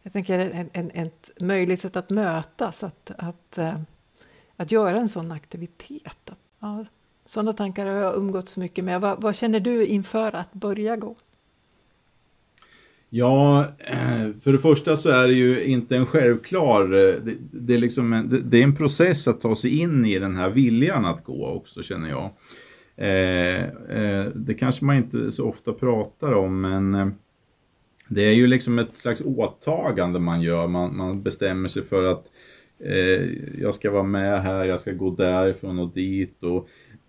jag 0.01 0.13
tänker 0.13 0.39
en, 0.39 0.69
en, 0.73 0.91
ett 0.91 1.31
möjligt 1.39 1.81
sätt 1.81 1.95
att 1.95 2.09
mötas, 2.09 2.83
att, 2.83 3.11
att, 3.17 3.57
eh, 3.57 3.79
att 4.55 4.71
göra 4.71 4.97
en 4.97 5.09
sån 5.09 5.31
aktivitet. 5.31 6.29
Ja, 6.59 6.85
sådana 7.33 7.53
tankar 7.53 7.85
har 7.85 7.93
jag 7.93 8.15
umgåtts 8.15 8.57
mycket 8.57 8.83
med. 8.83 9.01
Vad, 9.01 9.21
vad, 9.21 9.35
känner 9.35 9.59
du 9.59 9.85
inför 9.85 10.35
att 10.35 10.53
börja 10.53 10.95
gå? 10.95 11.15
Ja, 13.09 13.65
eh, 13.79 14.33
för 14.43 14.51
det 14.51 14.57
första 14.57 14.97
så 14.97 15.09
är 15.09 15.27
det 15.27 15.33
ju 15.33 15.63
inte 15.63 15.97
en 15.97 16.05
självklar, 16.05 16.83
eh, 16.83 17.13
det, 17.23 17.35
det 17.51 17.73
är, 17.73 17.77
liksom 17.77 18.13
en, 18.13 18.29
det, 18.29 18.41
det, 18.41 18.59
är 18.59 18.63
en 18.63 18.75
process 18.75 19.27
att 19.27 19.39
ta 19.39 19.55
sig 19.55 19.79
in 19.79 20.05
i 20.05 20.19
den 20.19 20.35
här 20.35 20.49
viljan 20.49 21.05
att 21.05 21.23
gå 21.23 21.47
också 21.47 21.83
känner 21.83 22.09
jag. 22.09 22.29
Eh, 22.95 23.63
eh, 23.97 24.25
det 24.35 24.53
kanske 24.53 24.85
man 24.85 24.95
inte 24.95 25.31
så 25.31 25.47
ofta 25.47 25.73
pratar 25.73 26.33
om 26.33 26.61
men 26.61 26.95
eh, 26.95 27.07
det 28.07 28.21
är 28.21 28.33
ju 28.33 28.47
liksom 28.47 28.79
ett 28.79 28.97
slags 28.97 29.21
åtagande 29.21 30.19
man 30.19 30.41
gör. 30.41 30.67
Man, 30.67 30.97
man 30.97 31.23
bestämmer 31.23 31.69
sig 31.69 31.83
för 31.83 32.03
att 32.03 32.25
eh, 32.83 33.23
jag 33.61 33.75
ska 33.75 33.91
vara 33.91 34.03
med 34.03 34.43
här, 34.43 34.65
jag 34.65 34.79
ska 34.79 34.91
gå 34.91 35.09
därifrån 35.09 35.79
och 35.79 35.93
dit. 35.93 36.43
Och 36.43 36.67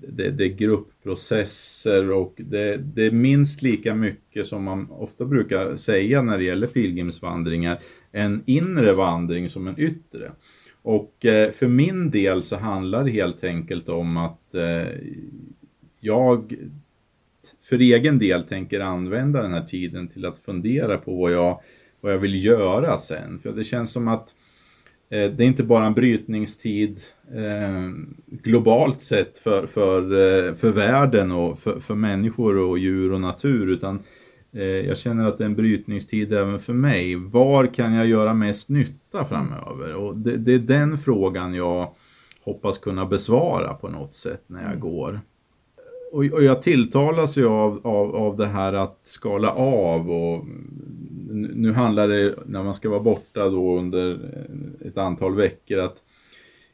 det, 0.09 0.31
det 0.31 0.45
är 0.45 0.49
gruppprocesser 0.49 2.11
och 2.11 2.35
det, 2.37 2.77
det, 2.77 3.07
är 3.07 3.11
minst 3.11 3.63
lika 3.63 3.95
mycket 3.95 4.47
som 4.47 4.65
man 4.65 4.91
ofta 4.91 5.25
brukar 5.25 5.77
säga 5.77 6.23
när 6.23 6.39
det 6.39 6.45
gäller 6.45 6.67
pilgrimsvandringar, 6.67 7.81
en 8.13 8.43
inre 8.47 8.93
vandring 8.93 9.49
som 9.49 9.69
en 9.69 9.79
yttre. 9.79 10.33
Och 10.83 11.25
eh, 11.25 11.51
för 11.51 11.69
min 11.69 12.11
del 12.11 12.43
så 12.43 12.57
handlar 12.57 13.05
det 13.05 13.11
helt 13.11 13.45
enkelt 13.45 13.89
om 13.89 14.17
att 14.17 14.55
eh, 14.55 14.87
jag 16.01 16.55
för 17.63 17.79
egen 17.79 18.19
del 18.19 18.43
tänker 18.43 18.81
använda 18.81 19.43
den 19.43 19.53
här 19.53 19.65
tiden 19.65 20.09
till 20.09 20.27
att 20.27 20.39
fundera 20.39 20.97
på 20.97 21.17
vad 21.17 21.33
jag, 21.33 21.61
vad 22.01 22.13
jag 22.13 22.19
vill 22.19 22.45
göra 22.45 22.99
sen. 22.99 23.39
För 23.39 23.53
det 23.53 23.65
känns 23.65 23.93
som 23.93 24.09
att 24.09 24.29
eh, 24.29 24.35
det 25.13 25.41
är 25.41 25.47
inte 25.47 25.65
bara 25.65 25.87
en 25.87 25.95
brytningstid 25.95 27.01
eh, 27.35 27.91
globalt 28.27 29.03
sett 29.03 29.39
för, 29.39 29.67
för, 29.67 30.03
eh, 30.03 30.55
för 30.55 30.71
världen 30.71 31.33
och 31.33 31.59
för, 31.59 31.81
för 31.81 31.95
människor 31.95 32.59
och 32.59 32.79
djur 32.79 33.13
och 33.13 33.21
natur 33.21 33.67
utan 33.67 33.99
eh, 34.53 34.63
jag 34.63 34.99
känner 34.99 35.29
att 35.29 35.39
det 35.39 35.45
är 35.45 35.47
en 35.47 35.55
brytningstid 35.55 36.33
även 36.33 36.59
för 36.59 36.73
mig. 36.73 37.17
Var 37.17 37.75
kan 37.75 37.95
jag 37.95 38.07
göra 38.07 38.35
mest 38.35 38.69
nytta 38.69 39.25
framöver? 39.25 39.95
Och 39.95 40.17
det, 40.17 40.37
det 40.37 40.55
är 40.55 40.59
den 40.59 40.99
frågan 40.99 41.55
jag 41.55 41.95
hoppas 42.45 42.79
kunna 42.79 43.07
besvara 43.07 43.75
på 43.75 43.89
något 43.89 44.15
sätt 44.15 44.43
när 44.47 44.61
jag 44.61 44.69
mm. 44.71 44.81
går 44.81 45.21
och, 46.13 46.25
och 46.25 46.43
jag 46.43 46.63
tilltalas 46.63 47.37
ju 47.37 47.49
av, 47.49 47.87
av, 47.87 48.17
av 48.17 48.37
det 48.37 48.47
här 48.47 48.73
att 48.73 48.99
skala 49.03 49.51
av 49.51 50.11
och 50.11 50.45
nu 51.33 51.73
handlar 51.73 52.09
det, 52.09 52.35
när 52.47 52.63
man 52.63 52.75
ska 52.75 52.89
vara 52.89 53.01
borta 53.01 53.49
då 53.49 53.79
under 53.79 54.19
ett 54.85 54.99
antal 54.99 55.35
veckor, 55.35 55.79
att 55.79 56.03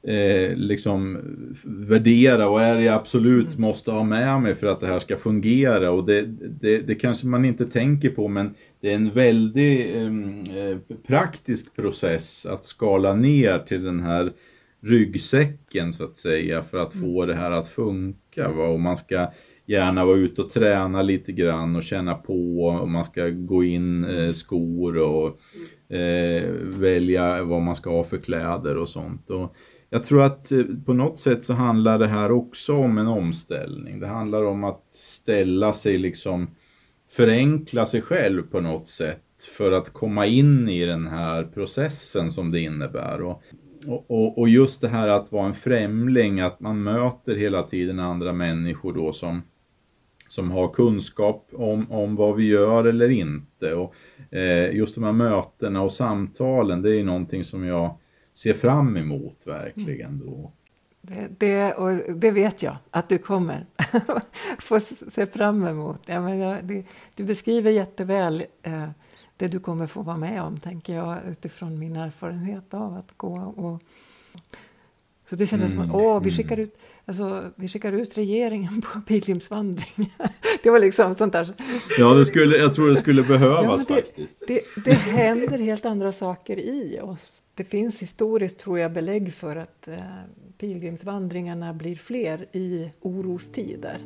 eh, 0.03 0.57
liksom 0.57 1.19
värdera 1.65 2.49
vad 2.49 2.63
är 2.63 2.75
det 2.75 2.83
jag 2.83 2.95
absolut 2.95 3.49
mm. 3.49 3.61
måste 3.61 3.91
ha 3.91 4.05
med 4.05 4.43
mig 4.43 4.55
för 4.55 4.67
att 4.67 4.81
det 4.81 4.87
här 4.87 4.99
ska 4.99 5.17
fungera 5.17 5.91
och 5.91 6.07
det, 6.07 6.23
det, 6.61 6.79
det 6.79 6.95
kanske 6.95 7.27
man 7.27 7.45
inte 7.45 7.65
tänker 7.65 8.11
på 8.11 8.29
men 8.29 8.55
det 8.81 8.91
är 8.91 8.95
en 8.95 9.11
väldigt 9.11 9.95
eh, 9.97 10.97
praktisk 11.07 11.77
process 11.77 12.47
att 12.47 12.65
skala 12.65 13.15
ner 13.15 13.59
till 13.59 13.85
den 13.85 14.01
här 14.01 14.33
ryggsäcken 14.83 15.93
så 15.93 16.05
att 16.05 16.17
säga 16.17 16.63
för 16.63 16.79
att 16.79 16.93
få 16.93 17.23
mm. 17.23 17.29
det 17.29 17.43
här 17.43 17.51
att 17.51 17.69
funka. 17.69 18.49
Va? 18.49 18.69
Och 18.69 18.81
man 18.81 18.97
ska 18.97 19.31
gärna 19.67 20.05
vara 20.05 20.17
ute 20.17 20.43
och 20.43 20.51
träna 20.51 21.03
lite 21.03 21.33
grann 21.33 21.77
och 21.77 21.83
känna 21.83 22.15
på 22.15 22.65
och 22.65 22.89
man 22.89 23.05
ska 23.05 23.29
gå 23.29 23.65
in 23.65 24.05
eh, 24.05 24.33
skor 24.33 24.99
och 24.99 25.39
eh, 25.97 26.51
välja 26.63 27.45
vad 27.45 27.63
man 27.63 27.77
ska 27.77 27.91
ha 27.91 28.05
för 28.05 28.17
kläder 28.17 28.77
och 28.77 28.89
sånt. 28.89 29.31
Och 29.31 29.55
jag 29.91 30.05
tror 30.05 30.23
att 30.23 30.53
eh, 30.53 30.63
på 30.87 30.93
något 30.93 31.19
sätt 31.19 31.45
så 31.45 31.53
handlar 31.53 31.99
det 31.99 32.07
här 32.07 32.31
också 32.33 32.77
om 32.77 32.99
en 32.99 33.07
omställning. 33.07 34.01
Det 34.01 34.07
handlar 34.07 34.45
om 34.45 34.65
att 34.65 34.85
ställa 34.91 35.73
sig 35.73 35.99
liksom 35.99 36.51
förenkla 37.11 37.87
sig 37.87 38.03
själv 38.03 38.43
på 38.43 38.61
något 38.61 38.89
sätt 38.89 39.23
för 39.57 39.73
att 39.73 39.93
komma 39.93 40.27
in 40.27 40.69
i 40.69 40.87
den 40.87 41.07
här 41.07 41.45
processen 41.45 42.31
som 42.31 42.51
det 42.51 42.61
innebär. 42.61 43.23
Och 43.23 43.43
och, 43.87 44.39
och, 44.39 44.49
just 44.49 44.81
det 44.81 44.89
här 44.89 45.09
att 45.09 45.33
vara 45.33 45.47
en 45.47 45.55
främling, 45.55 46.41
att 46.41 46.61
man 46.61 46.83
möter 46.83 47.37
hela 47.37 47.63
tiden 47.63 47.99
andra 47.99 48.33
människor 48.33 48.93
då 48.93 49.13
som, 49.13 49.43
som 50.29 50.51
har 50.51 50.69
kunskap 50.69 51.49
om, 51.53 51.93
om 51.93 52.17
vad 52.17 52.37
vi 52.37 52.49
gör 52.49 52.85
eller 52.85 53.09
inte. 53.09 53.75
Och, 53.75 53.95
eh, 54.35 54.77
just 54.77 54.95
de 54.95 55.05
här 55.05 55.13
mötena 55.13 55.83
och 55.83 55.93
samtalen, 55.93 56.83
det 56.83 56.97
är 56.97 57.05
någonting 57.05 57.45
som 57.45 57.65
jag 57.65 57.99
ser 58.33 58.55
fram 58.55 58.97
emot 58.97 59.47
verkligen. 59.47 60.19
Då. 60.19 60.53
Det, 61.01 61.29
det, 61.39 61.73
och 61.73 62.17
det 62.17 62.31
vet 62.31 62.63
jag 62.63 62.77
att 62.91 63.09
du 63.09 63.19
kommer 63.19 63.67
få 64.59 64.81
se 65.11 65.27
fram 65.27 65.65
emot. 65.65 66.01
Ja, 66.07 66.21
men 66.21 66.39
jag, 66.39 66.65
det, 66.65 66.85
du 67.15 67.25
beskriver 67.25 67.71
jätteväl 67.71 68.45
eh, 68.63 68.89
det 69.39 69.49
du 69.49 69.61
kommer 69.61 69.87
få 69.87 70.03
vara 70.03 70.17
med 70.17 70.43
om, 70.43 70.61
tänker 70.61 70.95
jag 70.95 71.19
utifrån 71.31 71.79
min 71.79 71.97
erfarenhet 71.97 72.75
av 72.75 72.95
att 72.95 73.17
gå. 73.17 73.55
Och, 73.57 73.83
så 75.31 75.37
det 75.37 75.47
kändes 75.47 75.75
mm, 75.75 75.87
som 75.87 75.95
att 75.95 76.03
åh, 76.03 76.23
vi, 76.23 76.29
mm. 76.29 76.31
skickar 76.31 76.57
ut, 76.57 76.79
alltså, 77.05 77.51
vi 77.57 77.69
skickar 77.69 77.93
ut 77.93 78.17
regeringen 78.17 78.83
på 78.83 79.01
pilgrimsvandring. 79.01 80.15
det 80.63 80.71
var 80.71 80.79
liksom 80.79 81.15
sånt 81.15 81.33
där. 81.33 81.55
Ja, 81.99 82.15
det 82.15 82.25
skulle, 82.27 82.57
jag 82.57 82.75
tror 82.75 82.89
det 82.89 82.97
skulle 82.97 83.23
behövas 83.23 83.85
ja, 83.89 83.95
det, 83.95 84.03
faktiskt. 84.03 84.43
Det, 84.47 84.61
det 84.85 84.95
händer 84.95 85.59
helt 85.59 85.87
andra 85.87 86.13
saker 86.13 86.59
i 86.59 87.01
oss. 87.03 87.43
Det 87.55 87.65
finns 87.65 88.03
historiskt, 88.03 88.59
tror 88.59 88.79
jag, 88.79 88.93
belägg 88.93 89.35
för 89.35 89.57
att 89.57 89.89
eh, 89.89 89.99
pilgrimsvandringarna 90.59 91.75
blir 91.75 91.97
fler 91.97 92.47
i 92.53 92.91
orostider. 93.01 93.99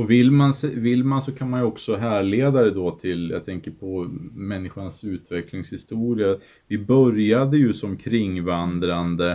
Och 0.00 0.10
vill 0.10 0.30
man, 0.30 0.52
vill 0.62 1.04
man 1.04 1.22
så 1.22 1.32
kan 1.32 1.50
man 1.50 1.60
ju 1.60 1.66
också 1.66 1.94
härleda 1.94 2.62
det 2.62 2.70
då 2.70 2.90
till, 2.90 3.30
jag 3.30 3.44
tänker 3.44 3.70
på 3.70 4.10
människans 4.32 5.04
utvecklingshistoria. 5.04 6.36
Vi 6.66 6.78
började 6.78 7.56
ju 7.56 7.72
som 7.72 7.96
kringvandrande 7.96 9.30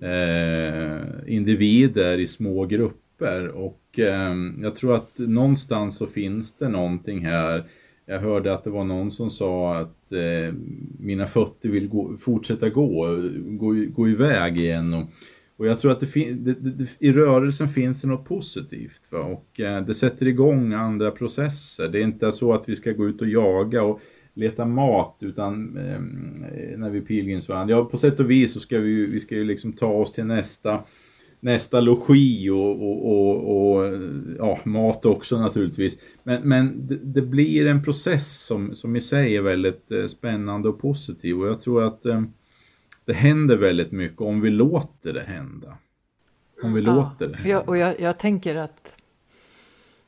eh, 0.00 1.34
individer 1.34 2.18
i 2.18 2.26
små 2.26 2.64
grupper 2.64 3.48
och 3.48 3.98
eh, 3.98 4.34
jag 4.62 4.74
tror 4.74 4.94
att 4.94 5.18
någonstans 5.18 5.96
så 5.96 6.06
finns 6.06 6.52
det 6.52 6.68
någonting 6.68 7.24
här. 7.24 7.64
Jag 8.06 8.20
hörde 8.20 8.54
att 8.54 8.64
det 8.64 8.70
var 8.70 8.84
någon 8.84 9.10
som 9.10 9.30
sa 9.30 9.76
att 9.76 10.12
eh, 10.12 10.54
mina 10.98 11.26
fötter 11.26 11.68
vill 11.68 11.88
gå, 11.88 12.16
fortsätta 12.16 12.68
gå, 12.68 13.22
gå, 13.46 13.74
gå 13.88 14.08
iväg 14.08 14.58
igen. 14.58 14.94
Och, 14.94 15.10
och 15.56 15.66
jag 15.66 15.80
tror 15.80 15.92
att 15.92 16.00
det, 16.00 16.34
det, 16.34 16.52
det, 16.52 16.88
i 16.98 17.12
rörelsen 17.12 17.68
finns 17.68 18.02
det 18.02 18.08
något 18.08 18.24
positivt. 18.24 19.12
Va? 19.12 19.18
Och 19.18 19.60
eh, 19.60 19.84
det 19.84 19.94
sätter 19.94 20.26
igång 20.26 20.72
andra 20.72 21.10
processer. 21.10 21.88
Det 21.88 22.00
är 22.00 22.02
inte 22.02 22.32
så 22.32 22.52
att 22.52 22.68
vi 22.68 22.76
ska 22.76 22.92
gå 22.92 23.08
ut 23.08 23.20
och 23.20 23.28
jaga 23.28 23.82
och 23.82 24.00
leta 24.34 24.64
mat 24.64 25.18
utan 25.20 25.76
eh, 25.76 26.00
när 26.78 26.90
vi 26.90 27.00
pilgrimsvandrar. 27.00 27.76
Ja, 27.76 27.84
på 27.84 27.96
sätt 27.96 28.20
och 28.20 28.30
vis 28.30 28.52
så 28.52 28.60
ska 28.60 28.78
vi, 28.78 29.06
vi 29.06 29.20
ska 29.20 29.34
ju 29.34 29.44
liksom 29.44 29.72
ta 29.72 29.86
oss 29.86 30.12
till 30.12 30.24
nästa 30.24 30.84
nästa 31.40 31.80
logi 31.80 32.50
och, 32.50 32.82
och, 32.82 33.06
och, 33.06 33.76
och 33.76 33.92
ja, 34.38 34.58
mat 34.64 35.06
också 35.06 35.38
naturligtvis. 35.38 35.98
Men, 36.22 36.48
men 36.48 36.86
det, 36.86 36.98
det, 37.02 37.22
blir 37.22 37.66
en 37.66 37.82
process 37.82 38.40
som, 38.40 38.74
som 38.74 38.96
i 38.96 39.00
sig 39.00 39.36
är 39.36 39.42
väldigt 39.42 39.90
eh, 39.90 40.06
spännande 40.06 40.68
och 40.68 40.80
positiv 40.80 41.40
och 41.40 41.46
jag 41.46 41.60
tror 41.60 41.84
att 41.84 42.06
eh, 42.06 42.22
det 43.06 43.12
händer 43.12 43.56
väldigt 43.56 43.92
mycket 43.92 44.20
om 44.20 44.40
vi 44.40 44.50
låter 44.50 45.12
det 45.12 45.22
hända. 45.22 45.78
Om 46.62 46.74
vi 46.74 46.80
ja, 46.80 46.94
låter 46.94 47.28
det 47.28 47.36
hända. 47.36 47.50
Jag, 47.50 47.68
och 47.68 47.76
jag, 47.78 48.00
jag, 48.00 48.18
tänker 48.18 48.56
att 48.56 48.96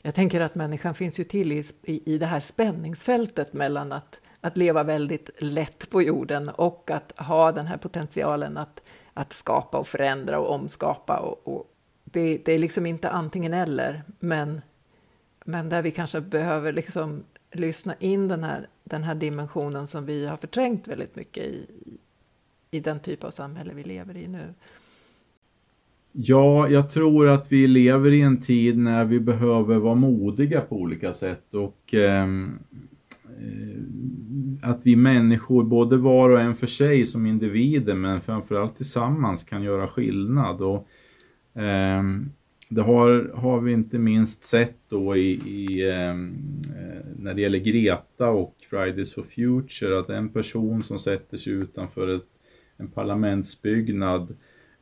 jag 0.02 0.14
tänker 0.14 0.40
att 0.40 0.54
människan 0.54 0.94
finns 0.94 1.20
ju 1.20 1.24
till 1.24 1.52
i, 1.52 1.64
i, 1.82 2.18
det 2.18 2.26
här 2.26 2.40
spänningsfältet 2.40 3.52
mellan 3.52 3.92
att, 3.92 4.20
att 4.40 4.56
leva 4.56 4.82
väldigt 4.82 5.30
lätt 5.38 5.90
på 5.90 6.02
jorden 6.02 6.48
och 6.48 6.90
att 6.90 7.12
ha 7.16 7.52
den 7.52 7.66
här 7.66 7.76
potentialen 7.76 8.56
att, 8.56 8.82
att 9.14 9.32
skapa 9.32 9.78
och 9.78 9.86
förändra 9.86 10.38
och 10.38 10.54
omskapa. 10.54 11.18
Och, 11.18 11.54
och 11.54 11.70
det, 12.04 12.38
det, 12.44 12.52
är 12.52 12.58
liksom 12.58 12.86
inte 12.86 13.10
antingen 13.10 13.54
eller, 13.54 14.02
men, 14.18 14.60
men 15.44 15.68
där 15.68 15.82
vi 15.82 15.90
kanske 15.90 16.20
behöver 16.20 16.72
liksom 16.72 17.24
lyssna 17.52 17.94
in 17.98 18.28
den 18.28 18.44
här, 18.44 18.68
den 18.84 19.04
här 19.04 19.14
dimensionen 19.14 19.86
som 19.86 20.06
vi 20.06 20.26
har 20.26 20.36
förträngt 20.36 20.88
väldigt 20.88 21.16
mycket 21.16 21.44
i, 21.44 21.97
i 22.70 22.80
den 22.80 23.00
typ 23.00 23.24
av 23.24 23.30
samhälle 23.30 23.74
vi 23.74 23.84
lever 23.84 24.16
i 24.16 24.28
nu? 24.28 24.54
Ja, 26.12 26.68
jag 26.68 26.90
tror 26.90 27.28
att 27.28 27.52
vi 27.52 27.66
lever 27.66 28.10
i 28.10 28.20
en 28.20 28.40
tid 28.40 28.78
när 28.78 29.04
vi 29.04 29.20
behöver 29.20 29.76
vara 29.76 29.94
modiga 29.94 30.60
på 30.60 30.76
olika 30.76 31.12
sätt 31.12 31.54
och 31.54 31.94
ehm, 31.94 32.58
eh, 33.24 34.70
att 34.70 34.86
vi 34.86 34.96
människor, 34.96 35.64
både 35.64 35.96
var 35.96 36.30
och 36.30 36.40
en 36.40 36.54
för 36.54 36.66
sig 36.66 37.06
som 37.06 37.26
individer 37.26 37.94
men 37.94 38.20
framförallt 38.20 38.76
tillsammans 38.76 39.44
kan 39.44 39.62
göra 39.62 39.88
skillnad. 39.88 40.62
Och, 40.62 40.88
eh, 41.62 42.02
det 42.68 42.82
har, 42.82 43.32
har 43.34 43.60
vi 43.60 43.72
inte 43.72 43.98
minst 43.98 44.42
sett 44.42 44.78
då 44.88 45.16
i, 45.16 45.30
i 45.30 45.90
ehm, 45.90 46.34
eh, 46.66 47.06
när 47.18 47.34
det 47.34 47.42
gäller 47.42 47.58
Greta 47.58 48.30
och 48.30 48.54
Fridays 48.70 49.14
for 49.14 49.22
Future 49.22 49.98
att 49.98 50.10
en 50.10 50.28
person 50.28 50.82
som 50.82 50.98
sätter 50.98 51.36
sig 51.36 51.52
utanför 51.52 52.08
ett 52.08 52.37
en 52.78 52.90
parlamentsbyggnad 52.90 54.36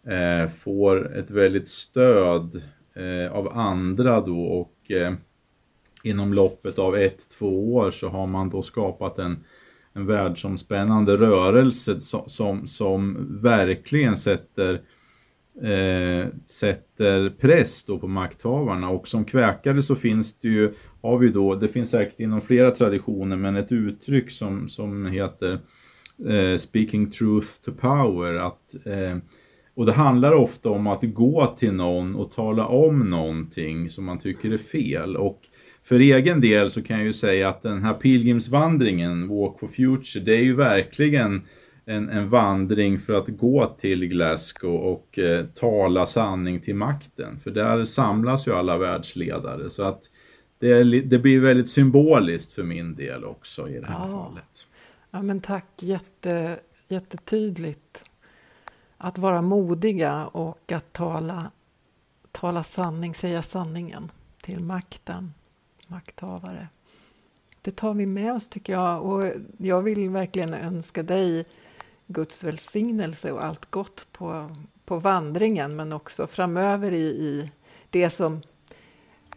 eh, 0.07 0.51
får 0.51 1.17
ett 1.17 1.31
väldigt 1.31 1.69
stöd 1.69 2.63
eh, 2.95 3.33
av 3.33 3.59
andra 3.59 4.21
då 4.21 4.41
och 4.41 4.91
eh, 4.91 5.13
inom 6.03 6.35
loppet 6.35 6.79
av 6.79 6.97
ett, 6.97 7.29
två 7.39 7.75
år 7.75 7.91
så 7.91 8.09
har 8.09 8.27
man 8.27 8.51
då 8.51 8.63
skapat 8.63 9.19
en, 9.19 9.45
en 9.93 10.07
världsomspännande 10.07 11.17
rörelse 11.17 12.01
som, 12.01 12.23
som, 12.27 12.67
som 12.67 13.29
verkligen 13.43 14.17
sätter, 14.17 14.75
eh, 15.63 16.27
sätter 16.47 17.31
press 17.31 17.85
då 17.85 17.99
på 17.99 18.09
makthavarna. 18.09 18.91
Och 18.91 19.09
som 19.09 19.25
kväkare 19.25 19.83
så 19.83 19.95
finns 19.95 20.39
det 20.39 20.49
ju, 20.49 20.73
har 21.03 21.19
vi 21.19 21.29
då, 21.29 21.55
det 21.55 21.69
finns 21.69 21.91
säkert 21.91 22.21
inom 22.21 22.41
flera 22.41 22.71
traditioner 22.71 23.37
men 23.37 23.57
ett 23.57 23.73
uttryck 23.73 24.31
som, 24.31 24.69
som 24.69 25.07
heter 25.07 25.61
eh, 26.29 26.57
speaking 26.57 27.11
truth 27.11 27.49
to 27.65 27.73
power. 27.73 28.35
Att, 28.35 28.87
eh, 28.87 29.19
och 29.75 29.87
det 29.87 29.93
handlar 29.93 30.33
ofta 30.33 30.71
om 30.71 30.87
att 30.87 31.03
gå 31.03 31.55
till 31.59 31.73
någon 31.73 32.15
och 32.15 32.31
tala 32.31 32.67
om 32.67 33.11
någonting 33.11 33.91
som 33.91 34.05
man 34.05 34.19
tycker 34.19 34.51
är 34.51 34.59
fel. 34.59 35.17
Och 35.17 35.41
för 35.85 36.01
egen 36.01 36.41
del 36.41 36.71
så 36.71 36.83
kan 36.83 36.97
jag 36.97 37.07
ju 37.07 37.13
säga 37.13 37.49
att 37.49 37.63
den 37.63 37.83
här 37.83 37.95
pilgrimsvandringen, 37.95 39.29
Walk 39.29 39.61
for 39.61 39.67
Future, 39.67 40.25
det 40.25 40.37
är 40.37 40.43
ju 40.43 40.55
verkligen 40.55 41.43
en, 41.87 42.09
en 42.09 42.29
vandring 42.29 42.99
för 42.99 43.13
att 43.13 43.29
gå 43.29 43.67
till 43.79 44.07
Glasgow 44.07 44.75
och 44.75 45.19
eh, 45.19 45.45
tala 45.55 46.07
sanning 46.07 46.61
till 46.61 46.75
makten. 46.75 47.39
För 47.39 47.51
där 47.51 47.85
samlas 47.85 48.49
ju 48.49 48.53
alla 48.53 48.79
världsledare. 48.79 49.71
Så 49.71 49.83
att 49.83 50.03
det, 50.59 50.85
det 51.01 51.19
blir 51.19 51.41
väldigt 51.41 51.71
symboliskt 51.71 52.53
för 52.53 52.63
min 52.63 52.95
del 52.95 53.25
också 53.25 53.69
i 53.69 53.81
det 53.81 53.87
här 53.87 54.09
ja. 54.09 54.29
fallet. 54.29 54.67
Ja 55.17 55.23
men 55.23 55.41
tack, 55.41 55.65
Jätte, 55.77 56.61
jättetydligt. 56.89 58.03
Att 58.97 59.19
vara 59.19 59.43
modiga 59.43 60.27
och 60.27 60.73
att 60.73 60.93
tala, 60.93 61.51
tala 62.33 62.65
sanning, 62.65 63.15
säga 63.15 63.43
sanningen 63.43 64.13
till 64.43 64.61
makten, 64.61 65.35
makthavare. 65.87 66.69
Det 67.63 67.71
tar 67.71 67.95
vi 67.95 68.07
med 68.07 68.33
oss 68.33 68.49
tycker 68.49 68.73
jag 68.73 69.05
och 69.05 69.25
jag 69.59 69.83
vill 69.83 70.11
verkligen 70.11 70.55
önska 70.55 71.03
dig 71.03 71.47
Guds 72.07 72.45
välsignelse 72.45 73.33
och 73.33 73.45
allt 73.45 73.71
gott 73.71 74.07
på, 74.13 74.57
på 74.85 74.99
vandringen 74.99 75.77
men 75.77 75.93
också 75.93 76.27
framöver 76.27 76.93
i, 76.93 77.07
i 77.07 77.51
det 77.91 78.11
som 78.11 78.43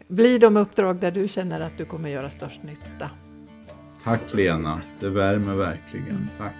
blir 0.08 0.38
de 0.38 0.56
uppdrag 0.56 0.96
där 0.96 1.10
du 1.10 1.28
känner 1.28 1.60
att 1.60 1.78
du 1.78 1.84
kommer 1.84 2.08
göra 2.08 2.30
störst 2.30 2.62
nytta. 2.62 3.10
Tack 4.04 4.34
Lena, 4.34 4.80
det 5.00 5.08
värmer 5.08 5.54
verkligen. 5.54 6.30
Tack. 6.38 6.54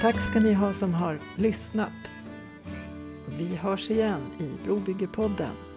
Tack 0.00 0.30
ska 0.30 0.40
ni 0.40 0.52
ha 0.52 0.72
som 0.72 0.94
har 0.94 1.18
lyssnat. 1.36 1.92
Vi 3.38 3.56
hörs 3.56 3.90
igen 3.90 4.20
i 4.38 4.66
Brobyggepodden. 4.66 5.75